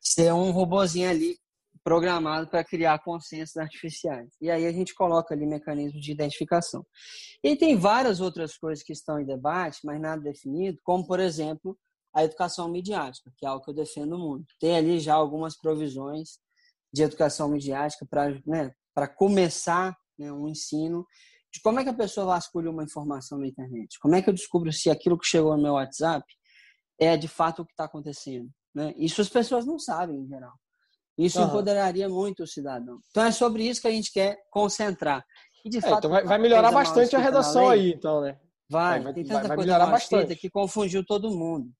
Ser 0.00 0.32
um 0.32 0.50
robozinho 0.52 1.10
ali 1.10 1.36
programado 1.82 2.48
para 2.48 2.64
criar 2.64 2.98
consensos 3.00 3.56
artificiais. 3.58 4.34
E 4.40 4.50
aí 4.50 4.66
a 4.66 4.72
gente 4.72 4.94
coloca 4.94 5.34
ali 5.34 5.46
mecanismos 5.46 6.02
de 6.02 6.12
identificação. 6.12 6.84
E 7.42 7.54
tem 7.56 7.76
várias 7.76 8.20
outras 8.20 8.56
coisas 8.56 8.82
que 8.82 8.92
estão 8.92 9.20
em 9.20 9.26
debate, 9.26 9.80
mas 9.84 10.00
nada 10.00 10.22
definido, 10.22 10.78
como, 10.82 11.06
por 11.06 11.20
exemplo, 11.20 11.76
a 12.14 12.24
educação 12.24 12.68
midiática, 12.68 13.30
que 13.36 13.44
é 13.44 13.48
algo 13.48 13.62
que 13.62 13.70
eu 13.70 13.74
defendo 13.74 14.16
muito. 14.18 14.46
Tem 14.58 14.76
ali 14.76 14.98
já 14.98 15.14
algumas 15.14 15.58
provisões 15.58 16.38
de 16.92 17.02
educação 17.02 17.48
midiática 17.48 18.06
para 18.06 18.40
né, 18.46 18.72
começar 19.16 19.94
né, 20.18 20.32
um 20.32 20.48
ensino 20.48 21.06
de 21.52 21.60
como 21.60 21.78
é 21.78 21.84
que 21.84 21.90
a 21.90 21.94
pessoa 21.94 22.26
vasculha 22.26 22.70
uma 22.70 22.82
informação 22.82 23.38
na 23.38 23.46
internet. 23.46 23.98
Como 24.00 24.14
é 24.14 24.22
que 24.22 24.28
eu 24.28 24.34
descubro 24.34 24.72
se 24.72 24.90
aquilo 24.90 25.18
que 25.18 25.26
chegou 25.26 25.56
no 25.56 25.62
meu 25.62 25.74
WhatsApp 25.74 26.24
é 26.98 27.16
de 27.16 27.28
fato 27.28 27.62
o 27.62 27.66
que 27.66 27.72
está 27.72 27.84
acontecendo. 27.84 28.48
Né? 28.74 28.92
Isso 28.96 29.20
as 29.20 29.28
pessoas 29.28 29.64
não 29.64 29.78
sabem, 29.78 30.18
em 30.18 30.26
geral. 30.26 30.52
Isso 31.16 31.40
uhum. 31.40 31.46
empoderaria 31.46 32.08
muito 32.08 32.42
o 32.42 32.46
cidadão. 32.46 32.98
Então 33.10 33.24
é 33.24 33.30
sobre 33.30 33.68
isso 33.68 33.80
que 33.80 33.86
a 33.86 33.92
gente 33.92 34.12
quer 34.12 34.36
concentrar. 34.50 35.24
E 35.64 35.76
é, 35.76 35.80
fato, 35.80 35.98
então 35.98 36.10
vai, 36.10 36.24
vai 36.24 36.38
melhorar 36.38 36.72
bastante 36.72 37.14
a 37.14 37.20
redação 37.20 37.68
aí, 37.68 37.92
então, 37.92 38.20
né? 38.20 38.38
Vai, 38.68 39.00
vai 39.00 39.14
tem 39.14 39.24
tanta 39.24 39.48
vai, 39.48 39.56
coisa 39.56 39.72
melhorar 39.72 39.90
bastante. 39.90 40.36
que 40.36 40.50
confundiu 40.50 41.04
todo 41.04 41.30
mundo. 41.30 41.70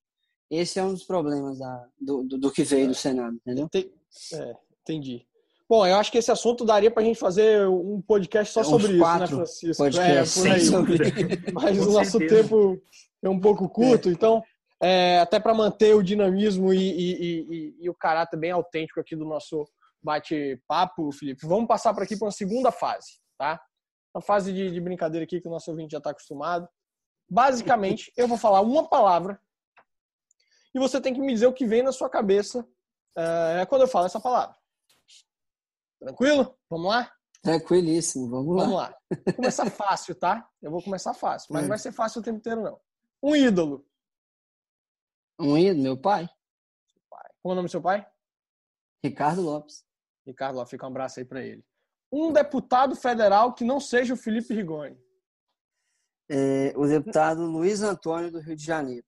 Esse 0.50 0.78
é 0.78 0.84
um 0.84 0.92
dos 0.92 1.04
problemas 1.04 1.58
da, 1.58 1.88
do, 2.00 2.22
do, 2.22 2.38
do 2.38 2.52
que 2.52 2.62
veio 2.62 2.84
é. 2.84 2.88
do 2.88 2.94
Senado, 2.94 3.34
entendeu? 3.36 3.68
é, 3.74 4.56
entendi. 4.82 5.26
Bom, 5.68 5.86
eu 5.86 5.96
acho 5.96 6.12
que 6.12 6.18
esse 6.18 6.30
assunto 6.30 6.64
daria 6.64 6.90
para 6.90 7.02
a 7.02 7.06
gente 7.06 7.18
fazer 7.18 7.66
um 7.68 8.00
podcast 8.02 8.52
só 8.52 8.62
sobre 8.62 8.92
isso, 8.92 9.18
né, 9.18 9.26
Francisco? 9.26 9.84
É, 9.98 10.24
por. 10.26 10.92
Mas 11.54 11.78
o 11.78 11.90
nosso 11.90 12.18
tempo 12.18 12.78
é 13.22 13.28
um 13.28 13.40
pouco 13.40 13.68
curto, 13.68 14.10
é. 14.10 14.12
então 14.12 14.42
é, 14.82 15.20
até 15.20 15.40
para 15.40 15.54
manter 15.54 15.94
o 15.94 16.02
dinamismo 16.02 16.72
e, 16.72 16.78
e, 16.78 17.14
e, 17.22 17.76
e, 17.80 17.90
o 17.90 17.94
caráter 17.94 18.36
bem 18.36 18.50
autêntico 18.50 19.00
aqui 19.00 19.16
do 19.16 19.24
nosso 19.24 19.66
bate-papo, 20.02 21.10
Felipe, 21.12 21.46
vamos 21.46 21.66
passar 21.66 21.94
para 21.94 22.04
aqui 22.04 22.16
para 22.18 22.26
uma 22.26 22.32
segunda 22.32 22.70
fase, 22.70 23.18
tá? 23.38 23.58
Uma 24.14 24.20
fase 24.20 24.52
de, 24.52 24.70
de 24.70 24.80
brincadeira 24.80 25.24
aqui 25.24 25.40
que 25.40 25.48
o 25.48 25.50
nosso 25.50 25.70
ouvinte 25.70 25.92
já 25.92 25.98
está 25.98 26.10
acostumado. 26.10 26.68
Basicamente, 27.28 28.12
eu 28.14 28.28
vou 28.28 28.36
falar 28.36 28.60
uma 28.60 28.86
palavra 28.86 29.40
e 30.74 30.78
você 30.78 31.00
tem 31.00 31.14
que 31.14 31.20
me 31.20 31.32
dizer 31.32 31.46
o 31.46 31.54
que 31.54 31.64
vem 31.64 31.82
na 31.82 31.90
sua 31.90 32.10
cabeça 32.10 32.66
é, 33.16 33.64
quando 33.66 33.82
eu 33.82 33.88
falo 33.88 34.04
essa 34.04 34.20
palavra. 34.20 34.54
Tranquilo? 36.04 36.54
Vamos 36.68 36.88
lá? 36.88 37.10
Tranquilíssimo, 37.42 38.28
vamos 38.28 38.56
lá. 38.56 38.62
Vamos 38.62 38.76
lá. 38.76 38.98
Vou 39.26 39.34
começar 39.34 39.70
fácil, 39.70 40.14
tá? 40.14 40.46
Eu 40.60 40.70
vou 40.70 40.82
começar 40.82 41.14
fácil, 41.14 41.48
mas 41.50 41.62
não 41.62 41.68
vai 41.68 41.78
ser 41.78 41.92
fácil 41.92 42.20
o 42.20 42.24
tempo 42.24 42.38
inteiro, 42.38 42.62
não. 42.62 42.78
Um 43.22 43.34
ídolo. 43.34 43.86
Um 45.38 45.56
ídolo, 45.56 45.82
meu 45.82 46.00
pai. 46.00 46.28
Qual 47.08 47.22
é 47.22 47.52
o 47.52 47.54
nome 47.54 47.68
do 47.68 47.70
seu 47.70 47.80
pai? 47.80 48.06
Ricardo 49.02 49.40
Lopes. 49.40 49.84
Ricardo 50.26 50.56
Lopes, 50.56 50.70
fica 50.70 50.86
um 50.86 50.90
abraço 50.90 51.20
aí 51.20 51.24
para 51.24 51.42
ele. 51.42 51.64
Um 52.12 52.32
deputado 52.32 52.94
federal 52.94 53.54
que 53.54 53.64
não 53.64 53.80
seja 53.80 54.14
o 54.14 54.16
Felipe 54.16 54.54
Rigoni. 54.54 54.98
É, 56.30 56.72
o 56.76 56.86
deputado 56.86 57.42
Luiz 57.42 57.82
Antônio 57.82 58.30
do 58.30 58.40
Rio 58.40 58.56
de 58.56 58.64
Janeiro. 58.64 59.06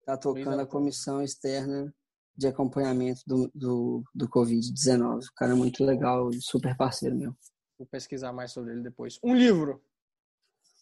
Está 0.00 0.16
tocando 0.16 0.60
a 0.60 0.66
comissão 0.66 1.22
externa 1.22 1.94
de 2.38 2.46
acompanhamento 2.46 3.20
do, 3.26 3.50
do, 3.52 4.04
do 4.14 4.28
Covid-19. 4.28 5.24
O 5.24 5.34
cara 5.34 5.52
é 5.52 5.56
muito 5.56 5.84
legal, 5.84 6.30
super 6.40 6.76
parceiro 6.76 7.16
meu. 7.16 7.34
Vou 7.76 7.86
pesquisar 7.86 8.32
mais 8.32 8.52
sobre 8.52 8.72
ele 8.72 8.82
depois. 8.82 9.18
Um 9.24 9.34
livro. 9.34 9.82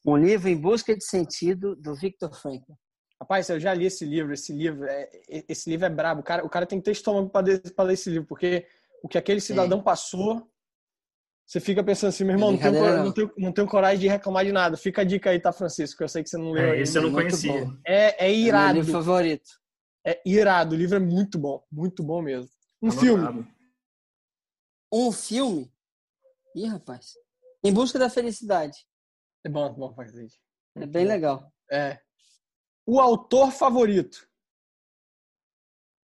Um 0.04 0.18
livro 0.18 0.48
Em 0.50 0.56
Busca 0.56 0.94
de 0.94 1.02
Sentido, 1.02 1.74
do 1.74 1.94
Victor 1.94 2.34
Frankl. 2.34 2.72
Rapaz, 3.18 3.48
eu 3.48 3.58
já 3.58 3.72
li 3.72 3.86
esse 3.86 4.04
livro. 4.04 4.34
Esse 4.34 4.52
livro 4.52 4.84
é, 4.84 5.08
esse 5.48 5.70
livro 5.70 5.86
é 5.86 5.90
brabo. 5.90 6.20
O 6.20 6.24
cara, 6.24 6.44
o 6.44 6.50
cara 6.50 6.66
tem 6.66 6.78
que 6.78 6.84
ter 6.84 6.90
estômago 6.90 7.30
para 7.30 7.84
ler 7.84 7.94
esse 7.94 8.10
livro, 8.10 8.28
porque 8.28 8.66
o 9.02 9.08
que 9.08 9.16
aquele 9.16 9.40
cidadão 9.40 9.80
é. 9.80 9.82
passou, 9.82 10.46
você 11.46 11.58
fica 11.58 11.82
pensando 11.82 12.10
assim, 12.10 12.24
meu 12.24 12.34
irmão, 12.34 12.52
não 12.52 12.58
tenho, 12.58 12.72
não, 12.72 13.12
tenho, 13.12 13.32
não 13.38 13.52
tenho 13.52 13.66
coragem 13.66 14.00
de 14.00 14.08
reclamar 14.08 14.44
de 14.44 14.52
nada. 14.52 14.76
Fica 14.76 15.00
a 15.00 15.04
dica 15.04 15.30
aí, 15.30 15.40
tá, 15.40 15.52
Francisco? 15.52 16.02
Eu 16.02 16.08
sei 16.08 16.22
que 16.22 16.28
você 16.28 16.36
não 16.36 16.50
leu. 16.50 16.74
É, 16.74 16.80
esse 16.80 16.98
eu 16.98 17.02
não 17.02 17.12
conhecia. 17.12 17.66
É, 17.86 18.26
é 18.26 18.34
irado. 18.34 18.70
É 18.70 18.72
meu 18.74 18.82
livro 18.82 18.92
favorito. 18.92 19.48
É 20.06 20.22
irado. 20.24 20.74
O 20.74 20.78
livro 20.78 20.96
é 20.96 21.00
muito 21.00 21.36
bom. 21.36 21.66
Muito 21.70 22.02
bom 22.02 22.22
mesmo. 22.22 22.48
Um 22.80 22.92
filme. 22.92 23.52
Um 24.92 25.10
filme? 25.10 25.72
Ih, 26.54 26.66
rapaz. 26.66 27.14
Em 27.64 27.74
Busca 27.74 27.98
da 27.98 28.08
Felicidade. 28.08 28.86
É 29.44 29.48
bom, 29.48 29.66
é 29.66 29.72
bom 29.72 29.92
fazer 29.94 30.28
É 30.76 30.86
bem 30.86 31.04
legal. 31.04 31.52
É. 31.70 32.00
O 32.86 33.00
autor 33.00 33.50
favorito? 33.50 34.28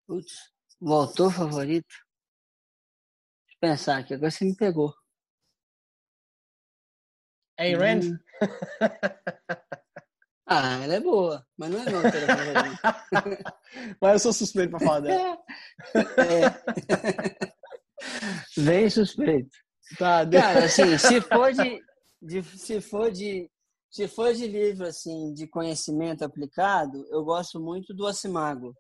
Putz, 0.05 0.53
o 0.81 0.93
autor 0.93 1.33
favorito? 1.33 1.95
Deixa 3.47 3.55
eu 3.55 3.61
pensar 3.61 3.99
aqui, 3.99 4.15
agora 4.15 4.33
você 4.33 4.45
me 4.45 4.57
pegou. 4.57 4.93
Ayn 7.57 7.77
Rand? 7.77 8.03
Hum. 8.03 8.19
ah, 10.53 10.85
ela 10.85 10.95
é 10.95 11.01
boa, 11.01 11.47
mas 11.57 11.71
não 11.71 11.81
é 11.81 11.85
favorito. 11.85 12.81
mas 14.01 14.13
eu 14.13 14.19
sou 14.19 14.33
suspeito 14.33 14.71
pra 14.71 14.81
falar 14.81 15.01
dela. 15.01 15.39
É. 16.17 17.53
Bem 18.61 18.91
suspeito. 18.91 19.51
Tá, 19.99 20.27
Cara, 20.29 20.65
assim, 20.65 20.99
se 20.99 21.21
for 21.21 21.53
de, 21.53 21.81
de, 22.21 22.43
se 22.43 22.81
for 22.81 23.11
de 23.11 23.51
se 23.91 24.09
for 24.09 24.33
de 24.33 24.47
livro 24.47 24.87
assim 24.87 25.35
de 25.35 25.47
conhecimento 25.47 26.25
aplicado, 26.25 27.07
eu 27.11 27.23
gosto 27.23 27.61
muito 27.61 27.93
do 27.93 28.07
Assimago, 28.07 28.75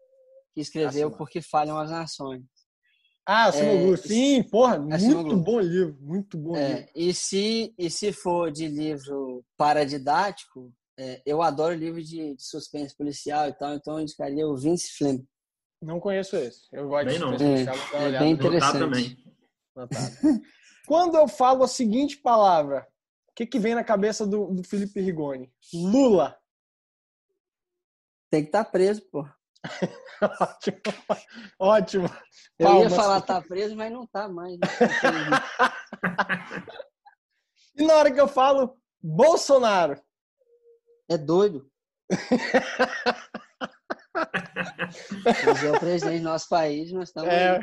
que 0.55 0.61
escreveu. 0.61 1.11
Porque 1.11 1.43
Falham 1.43 1.79
as 1.79 1.91
Nações. 1.91 2.43
Ah, 3.27 3.47
Assimago, 3.47 3.95
é, 3.95 3.97
sim, 3.99 4.43
porra, 4.43 4.79
muito 4.79 5.37
bom 5.37 5.61
livro, 5.61 5.97
muito 6.01 6.39
bom 6.39 6.57
é, 6.57 6.69
livro. 6.69 6.91
E 6.97 7.15
se, 7.15 7.75
e 7.79 7.91
se 7.91 8.11
for 8.11 8.51
de 8.51 8.67
livro 8.67 9.45
paradidático, 9.57 10.73
é, 10.99 11.23
eu 11.25 11.41
adoro 11.43 11.75
livro 11.75 12.03
de, 12.03 12.35
de, 12.35 12.43
suspense 12.43 12.95
policial 12.97 13.49
e 13.49 13.53
tal, 13.53 13.75
então 13.75 13.95
eu 13.95 14.03
indicaria 14.03 14.47
o 14.47 14.57
Vince 14.57 14.93
Flynn. 14.93 15.25
Não 15.81 15.99
conheço 15.99 16.37
esse. 16.37 16.69
Eu 16.71 16.89
gosto 16.89 17.07
bem 17.07 17.15
de 17.15 17.21
suspense 17.21 17.45
policial. 17.45 17.77
É, 18.01 18.15
é 18.15 18.19
bem 18.19 18.33
interessante. 18.33 18.79
também. 18.79 19.17
Quando 20.87 21.17
eu 21.17 21.27
falo 21.27 21.65
a 21.65 21.69
seguinte 21.69 22.19
palavra, 22.19 22.87
o 23.29 23.33
que, 23.35 23.47
que 23.47 23.59
vem 23.59 23.75
na 23.75 23.83
cabeça 23.83 24.27
do, 24.27 24.53
do 24.53 24.63
Felipe 24.63 25.01
Rigoni? 25.01 25.51
Lula. 25.73 26.39
Tem 28.31 28.43
que 28.43 28.49
estar 28.49 28.65
tá 28.65 28.71
preso, 28.71 29.01
pô. 29.11 29.27
ótimo. 30.21 30.79
Ótimo. 31.59 32.11
Eu 32.59 32.67
Palmas. 32.67 32.93
ia 32.93 32.99
falar 32.99 33.23
tá 33.23 33.41
preso, 33.41 33.77
mas 33.77 33.93
não 33.93 34.07
tá 34.07 34.29
mais. 34.29 34.59
Né? 34.59 34.69
e 37.77 37.85
na 37.85 37.95
hora 37.95 38.13
que 38.13 38.21
eu 38.21 38.29
falo 38.29 38.77
Bolsonaro? 39.01 39.99
É 41.13 41.19
doido. 41.19 41.71
Mas 45.25 45.65
é 45.65 45.71
o 45.71 45.79
presidente 45.79 46.21
do 46.21 46.25
nosso 46.25 46.49
país, 46.49 46.93
nós 46.93 47.09
estamos 47.09 47.31
é. 47.31 47.61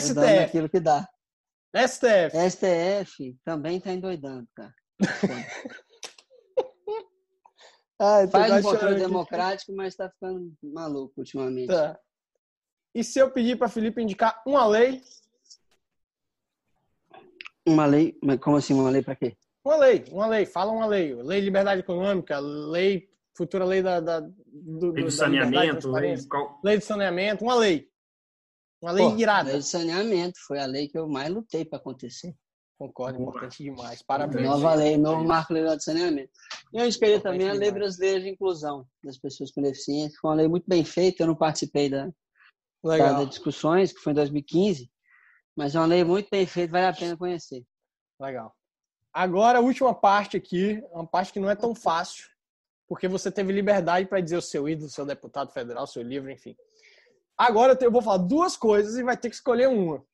STF. 0.00 0.38
aquilo 0.44 0.68
que 0.68 0.80
dá. 0.80 1.08
STF. 1.74 2.36
STF 2.50 3.36
também 3.44 3.78
está 3.78 3.92
endoidando, 3.92 4.48
cara. 4.54 4.74
Ai, 8.00 8.26
Faz 8.28 8.52
um 8.52 8.62
controle 8.70 8.96
democrático, 8.96 9.72
mas 9.74 9.94
está 9.94 10.10
ficando 10.10 10.52
maluco 10.62 11.14
ultimamente. 11.16 11.68
Tá. 11.68 11.98
E 12.94 13.04
se 13.04 13.20
eu 13.20 13.30
pedir 13.30 13.56
para 13.56 13.68
Felipe 13.68 14.02
indicar 14.02 14.42
uma 14.46 14.66
lei? 14.66 15.00
Uma 17.66 17.86
lei? 17.86 18.18
Mas 18.22 18.38
como 18.40 18.56
assim, 18.56 18.74
uma 18.74 18.90
lei 18.90 19.02
para 19.02 19.16
quê? 19.16 19.36
Uma 19.64 19.76
lei, 19.76 20.04
uma 20.10 20.26
lei. 20.26 20.46
Fala 20.46 20.72
uma 20.72 20.86
lei. 20.86 21.14
Lei 21.14 21.40
de 21.40 21.46
liberdade 21.46 21.80
econômica, 21.80 22.38
lei, 22.38 23.08
futura 23.34 23.64
lei 23.64 23.82
da, 23.82 24.00
da 24.00 24.20
do, 24.20 24.92
lei 24.92 25.04
do 25.04 25.10
saneamento, 25.10 25.90
lei, 25.90 26.16
qual... 26.28 26.60
lei 26.62 26.78
de 26.78 26.84
saneamento, 26.84 27.44
uma 27.44 27.54
lei. 27.54 27.88
Uma 28.82 28.92
lei 28.92 29.04
Pô, 29.04 29.16
irada. 29.16 29.50
Lei 29.50 29.60
de 29.60 29.66
saneamento 29.66 30.38
foi 30.46 30.58
a 30.58 30.66
lei 30.66 30.88
que 30.88 30.98
eu 30.98 31.08
mais 31.08 31.32
lutei 31.32 31.64
para 31.64 31.78
acontecer. 31.78 32.34
Concordo, 32.78 33.18
Boa. 33.18 33.30
importante 33.30 33.62
demais. 33.62 34.02
Parabéns. 34.02 34.46
Nova 34.46 34.74
lei, 34.74 34.96
novo 34.98 35.24
marco 35.24 35.54
legal 35.54 35.76
de 35.76 35.84
saneamento. 35.84 36.30
E 36.72 36.78
eu 36.78 36.86
escolhi 36.86 37.20
também 37.20 37.48
a 37.48 37.52
Lei 37.52 37.70
Brasileira 37.70 38.20
de 38.20 38.28
Inclusão 38.28 38.86
das 39.02 39.16
Pessoas 39.16 39.52
com 39.52 39.62
Deficiência. 39.62 40.18
Foi 40.20 40.30
uma 40.30 40.36
lei 40.36 40.48
muito 40.48 40.64
bem 40.68 40.84
feita, 40.84 41.22
eu 41.22 41.28
não 41.28 41.36
participei 41.36 41.88
da, 41.88 42.12
das 42.82 43.28
discussões, 43.28 43.92
que 43.92 44.00
foi 44.00 44.12
em 44.12 44.16
2015, 44.16 44.90
mas 45.56 45.74
é 45.74 45.78
uma 45.78 45.86
lei 45.86 46.04
muito 46.04 46.28
bem 46.28 46.46
feita, 46.46 46.72
vale 46.72 46.86
a 46.86 46.92
pena 46.92 47.16
conhecer. 47.16 47.64
Legal. 48.20 48.52
Agora, 49.14 49.58
a 49.58 49.62
última 49.62 49.94
parte 49.94 50.36
aqui, 50.36 50.84
uma 50.90 51.06
parte 51.06 51.32
que 51.32 51.38
não 51.38 51.48
é 51.48 51.54
tão 51.54 51.72
fácil, 51.72 52.28
porque 52.88 53.06
você 53.06 53.30
teve 53.30 53.52
liberdade 53.52 54.08
para 54.08 54.20
dizer 54.20 54.36
o 54.36 54.42
seu 54.42 54.68
ídolo, 54.68 54.90
seu 54.90 55.06
deputado 55.06 55.52
federal, 55.52 55.86
seu 55.86 56.02
livro, 56.02 56.32
enfim. 56.32 56.56
Agora 57.38 57.78
eu 57.80 57.92
vou 57.92 58.02
falar 58.02 58.18
duas 58.18 58.56
coisas 58.56 58.96
e 58.96 59.04
vai 59.04 59.16
ter 59.16 59.28
que 59.28 59.36
escolher 59.36 59.68
uma. 59.68 60.04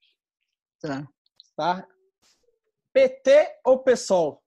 Tá. 0.83 1.09
Tá? 1.57 1.89
PT 2.93 3.61
ou 3.65 3.83
PSOL? 3.83 4.45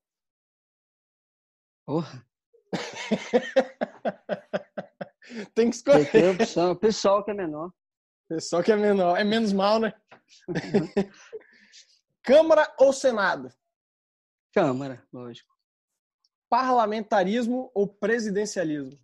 Porra. 1.83 2.23
Tem 5.55 5.71
que 5.71 5.77
escolher. 5.77 6.11
PT 6.11 6.27
ou 6.27 6.37
PSOL? 6.37 6.75
PSOL 6.75 7.23
que 7.23 7.31
é 7.31 7.33
menor. 7.33 7.73
PSOL 8.29 8.61
que 8.61 8.71
é 8.71 8.75
menor. 8.75 9.19
É 9.19 9.23
menos 9.23 9.51
mal, 9.51 9.79
né? 9.79 9.95
Câmara 12.21 12.71
ou 12.77 12.93
Senado? 12.93 13.51
Câmara, 14.53 15.05
lógico. 15.11 15.51
Parlamentarismo 16.47 17.71
ou 17.73 17.87
presidencialismo? 17.87 18.99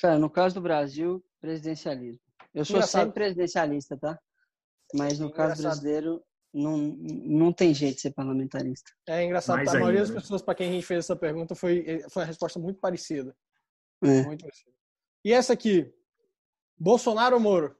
Cara, 0.00 0.18
no 0.18 0.28
caso 0.28 0.56
do 0.56 0.60
Brasil, 0.60 1.24
presidencialismo. 1.40 2.20
Eu 2.52 2.64
sou 2.64 2.76
Engraçado. 2.76 3.02
sempre 3.02 3.14
presidencialista, 3.14 3.96
tá? 3.96 4.18
Mas 4.94 5.18
no 5.18 5.30
caso 5.30 5.62
brasileiro, 5.62 6.24
não, 6.52 6.76
não 6.76 7.52
tem 7.52 7.72
jeito 7.72 7.96
de 7.96 8.00
ser 8.00 8.12
parlamentarista. 8.12 8.90
É 9.06 9.24
engraçado, 9.24 9.56
Mais 9.56 9.68
a 9.68 9.78
maioria 9.78 10.00
das 10.00 10.10
né? 10.10 10.20
pessoas 10.20 10.42
para 10.42 10.54
quem 10.54 10.68
a 10.68 10.72
gente 10.72 10.86
fez 10.86 11.04
essa 11.04 11.14
pergunta 11.14 11.54
foi, 11.54 12.00
foi 12.10 12.22
uma 12.22 12.26
resposta 12.26 12.58
muito 12.58 12.80
parecida. 12.80 13.36
É. 14.02 14.22
Muito 14.22 14.42
parecida. 14.42 14.72
E 15.24 15.32
essa 15.32 15.52
aqui, 15.52 15.92
Bolsonaro 16.76 17.36
ou 17.36 17.40
Moro? 17.40 17.76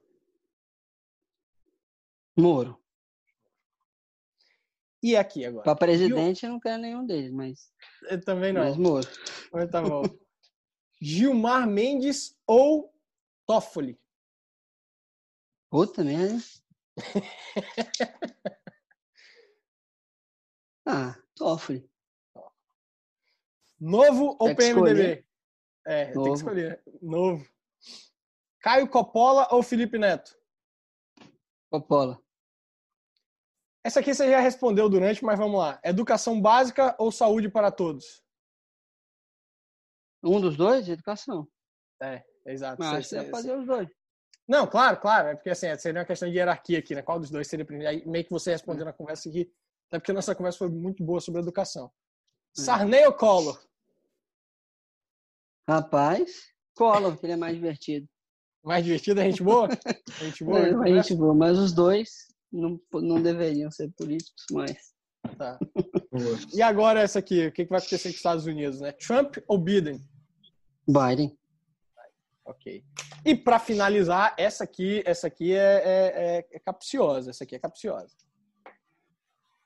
Moro. 2.37 2.78
E 5.01 5.15
aqui 5.15 5.45
agora? 5.45 5.63
Para 5.63 5.75
presidente, 5.75 6.45
eu 6.45 6.51
não 6.51 6.59
quero 6.59 6.81
nenhum 6.81 7.05
deles, 7.05 7.31
mas. 7.31 7.71
Eu 8.09 8.19
também 8.21 8.51
não. 8.51 8.63
Mas 8.63 8.75
Moro. 8.75 9.07
Mas 9.51 9.69
tá 9.69 9.81
bom. 9.81 10.03
Gilmar 11.01 11.65
Mendes 11.65 12.37
ou 12.45 12.93
Toffoli? 13.45 13.97
Puta 15.69 16.03
merda. 16.03 16.37
ah, 20.85 21.15
Toffoli. 21.35 21.89
Novo 23.79 24.35
ou 24.39 24.53
PMDB? 24.53 25.25
É, 25.85 26.13
Novo. 26.13 26.23
tem 26.23 26.33
que 26.33 26.39
escolher. 26.39 26.83
Novo. 27.01 27.47
Caio 28.59 28.89
Coppola 28.89 29.47
ou 29.51 29.63
Felipe 29.63 29.97
Neto? 29.97 30.37
Coppola. 31.71 32.21
Essa 33.89 34.01
aqui 34.01 34.13
você 34.13 34.29
já 34.29 34.39
respondeu 34.39 34.87
durante, 34.87 35.25
mas 35.25 35.39
vamos 35.39 35.59
lá. 35.59 35.81
Educação 35.83 36.39
básica 36.39 36.95
ou 36.99 37.11
saúde 37.11 37.49
para 37.49 37.71
todos? 37.71 38.23
Um 40.23 40.39
dos 40.39 40.55
dois? 40.55 40.87
Educação. 40.87 41.47
É, 41.99 42.23
exato. 42.45 42.77
Mas 42.77 43.07
você 43.07 43.17
deve 43.17 43.31
fazer 43.31 43.57
os 43.57 43.65
dois. 43.65 43.89
Não, 44.47 44.67
claro, 44.67 44.99
claro. 44.99 45.29
É 45.29 45.35
porque 45.35 45.49
assim, 45.49 45.75
seria 45.79 46.01
uma 46.01 46.05
questão 46.05 46.29
de 46.29 46.37
hierarquia 46.37 46.77
aqui, 46.77 46.93
né? 46.93 47.01
Qual 47.01 47.19
dos 47.19 47.31
dois 47.31 47.47
seria 47.47 47.65
primeiro? 47.65 47.89
Aí 47.89 48.07
meio 48.07 48.23
que 48.23 48.29
você 48.29 48.51
respondeu 48.51 48.85
na 48.85 48.93
conversa 48.93 49.27
aqui. 49.27 49.51
Até 49.87 49.97
porque 49.97 50.13
nossa 50.13 50.35
conversa 50.35 50.59
foi 50.59 50.69
muito 50.69 51.03
boa 51.03 51.19
sobre 51.19 51.41
educação. 51.41 51.91
É. 52.59 52.61
Sarney 52.61 53.07
ou 53.07 53.13
Collor? 53.13 53.59
Rapaz, 55.67 56.29
Collor, 56.75 57.17
que 57.17 57.25
ele 57.25 57.33
é 57.33 57.37
mais 57.37 57.55
divertido. 57.55 58.07
Mais 58.63 58.83
divertido, 58.83 59.19
a 59.19 59.23
gente 59.23 59.41
boa? 59.41 59.67
A 59.67 59.69
gente 60.25 60.43
boa, 60.43 60.59
é, 60.59 60.73
a 60.75 61.01
gente 61.01 61.15
boa, 61.15 61.33
mas 61.33 61.57
os 61.57 61.73
dois 61.73 62.28
não, 62.51 62.79
não 62.93 63.21
deveriam 63.21 63.71
ser 63.71 63.91
políticos 63.91 64.45
mais. 64.51 64.93
Tá. 65.37 65.59
e 66.53 66.61
agora 66.61 67.01
essa 67.01 67.19
aqui, 67.19 67.47
o 67.47 67.51
que 67.51 67.65
vai 67.65 67.79
acontecer 67.79 68.09
com 68.09 68.09
os 68.09 68.15
Estados 68.15 68.45
Unidos, 68.45 68.79
né? 68.79 68.91
Trump 68.93 69.37
ou 69.47 69.57
Biden? 69.57 70.01
Biden. 70.87 71.37
Ok. 72.45 72.83
E 73.23 73.35
para 73.35 73.59
finalizar, 73.59 74.33
essa 74.37 74.63
aqui, 74.63 75.03
essa 75.05 75.27
aqui 75.27 75.53
é, 75.53 75.57
é, 75.57 76.37
é, 76.39 76.47
é 76.51 76.59
capciosa. 76.59 77.29
Essa 77.29 77.43
aqui 77.43 77.55
é 77.55 77.59
capciosa. 77.59 78.15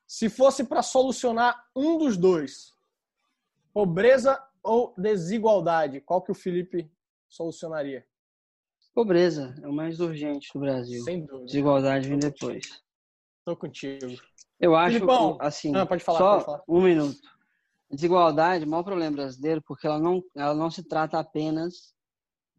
Se 0.06 0.30
fosse 0.30 0.66
para 0.66 0.82
solucionar 0.82 1.66
um 1.74 1.98
dos 1.98 2.18
dois, 2.18 2.74
pobreza 3.74 4.38
ou 4.62 4.94
desigualdade, 4.98 6.02
qual 6.02 6.22
que 6.22 6.32
o 6.32 6.36
Felipe 6.36 6.92
solucionaria? 7.30 8.06
Pobreza 8.94 9.56
é 9.62 9.68
o 9.68 9.74
mais 9.74 10.00
urgente 10.00 10.50
do 10.54 10.60
Brasil. 10.60 11.04
Sem 11.04 11.26
dúvida. 11.26 11.46
Desigualdade 11.46 12.08
vem 12.08 12.20
depois. 12.20 12.82
Estou 13.40 13.58
contigo. 13.58 14.22
Eu 14.60 14.76
acho 14.76 14.94
Filipão, 14.96 15.38
assim. 15.42 15.76
Ah, 15.76 15.86
pode 15.86 16.04
falar, 16.04 16.18
só 16.20 16.34
pode 16.34 16.46
falar. 16.46 16.64
um 16.68 16.82
minuto. 16.82 17.20
Desigualdade, 17.92 18.66
o 18.66 18.68
maior 18.68 18.84
problema 18.84 19.16
brasileiro, 19.16 19.62
porque 19.66 19.86
ela 19.88 20.00
não, 20.00 20.24
ela 20.36 20.54
não 20.54 20.70
se 20.70 20.84
trata 20.84 21.20
apenas 21.20 21.94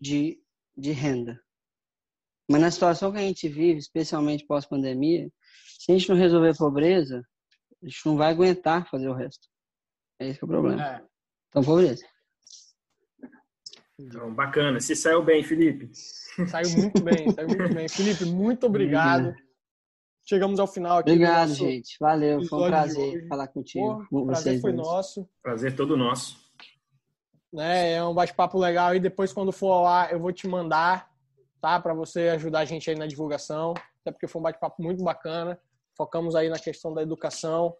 de, 0.00 0.40
de 0.76 0.92
renda. 0.92 1.40
Mas 2.50 2.60
na 2.60 2.70
situação 2.70 3.10
que 3.10 3.18
a 3.18 3.22
gente 3.22 3.48
vive, 3.48 3.78
especialmente 3.78 4.44
pós-pandemia, 4.44 5.30
se 5.78 5.90
a 5.90 5.96
gente 5.96 6.08
não 6.08 6.16
resolver 6.16 6.50
a 6.50 6.54
pobreza, 6.54 7.24
a 7.82 7.86
gente 7.86 8.04
não 8.04 8.16
vai 8.16 8.30
aguentar 8.30 8.88
fazer 8.90 9.08
o 9.08 9.14
resto. 9.14 9.48
É 10.18 10.28
esse 10.28 10.38
que 10.38 10.44
é 10.44 10.46
o 10.46 10.48
problema. 10.48 10.96
É. 10.96 11.02
Então, 11.48 11.62
pobreza. 11.62 12.04
Então, 13.98 14.32
bacana. 14.34 14.80
Se 14.80 14.96
saiu 14.96 15.22
bem, 15.22 15.42
Felipe. 15.42 15.90
Saiu 16.48 16.70
muito 16.76 17.02
bem, 17.02 17.30
saiu 17.30 17.48
muito 17.48 17.74
bem. 17.74 17.88
Felipe, 17.88 18.24
muito 18.24 18.66
obrigado. 18.66 19.34
Chegamos 20.26 20.58
ao 20.58 20.66
final 20.66 20.98
aqui. 20.98 21.10
Obrigado, 21.10 21.54
gente. 21.54 21.96
Valeu, 22.00 22.42
foi 22.44 22.58
um 22.58 22.66
prazer 22.66 23.28
falar 23.28 23.48
contigo. 23.48 24.06
O 24.10 24.26
prazer 24.26 24.60
foi 24.60 24.72
nosso. 24.72 25.28
Prazer 25.42 25.76
todo 25.76 25.96
nosso. 25.96 26.42
Né, 27.52 27.92
é 27.92 28.04
um 28.04 28.14
bate-papo 28.14 28.58
legal 28.58 28.96
e 28.96 29.00
depois 29.00 29.32
quando 29.32 29.52
for 29.52 29.82
lá 29.82 30.10
eu 30.10 30.18
vou 30.18 30.32
te 30.32 30.48
mandar, 30.48 31.08
tá, 31.60 31.78
para 31.78 31.94
você 31.94 32.30
ajudar 32.30 32.60
a 32.60 32.64
gente 32.64 32.90
aí 32.90 32.96
na 32.96 33.06
divulgação, 33.06 33.74
até 34.00 34.10
porque 34.10 34.26
foi 34.26 34.40
um 34.40 34.42
bate-papo 34.42 34.82
muito 34.82 35.04
bacana. 35.04 35.56
Focamos 35.96 36.34
aí 36.34 36.48
na 36.48 36.58
questão 36.58 36.92
da 36.92 37.00
educação, 37.00 37.76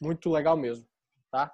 muito 0.00 0.30
legal 0.30 0.56
mesmo, 0.56 0.86
tá? 1.32 1.52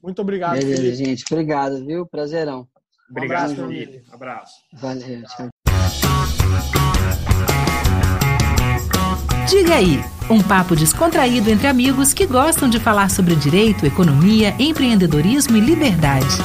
Muito 0.00 0.22
obrigado. 0.22 0.58
Beleza, 0.58 0.82
Felipe. 0.82 1.04
gente. 1.04 1.24
Obrigado, 1.28 1.84
viu? 1.84 2.06
Prazerão. 2.06 2.68
Obrigado, 3.10 3.62
um 3.62 4.14
abraço. 4.14 4.54
Valeu, 4.74 5.22
tchau. 5.24 5.48
Diga 9.48 9.74
aí, 9.74 10.00
um 10.30 10.40
papo 10.40 10.76
descontraído 10.76 11.50
entre 11.50 11.66
amigos 11.66 12.12
que 12.12 12.24
gostam 12.24 12.68
de 12.68 12.78
falar 12.78 13.10
sobre 13.10 13.34
direito, 13.34 13.84
economia, 13.84 14.54
empreendedorismo 14.60 15.56
e 15.56 15.60
liberdade. 15.60 16.36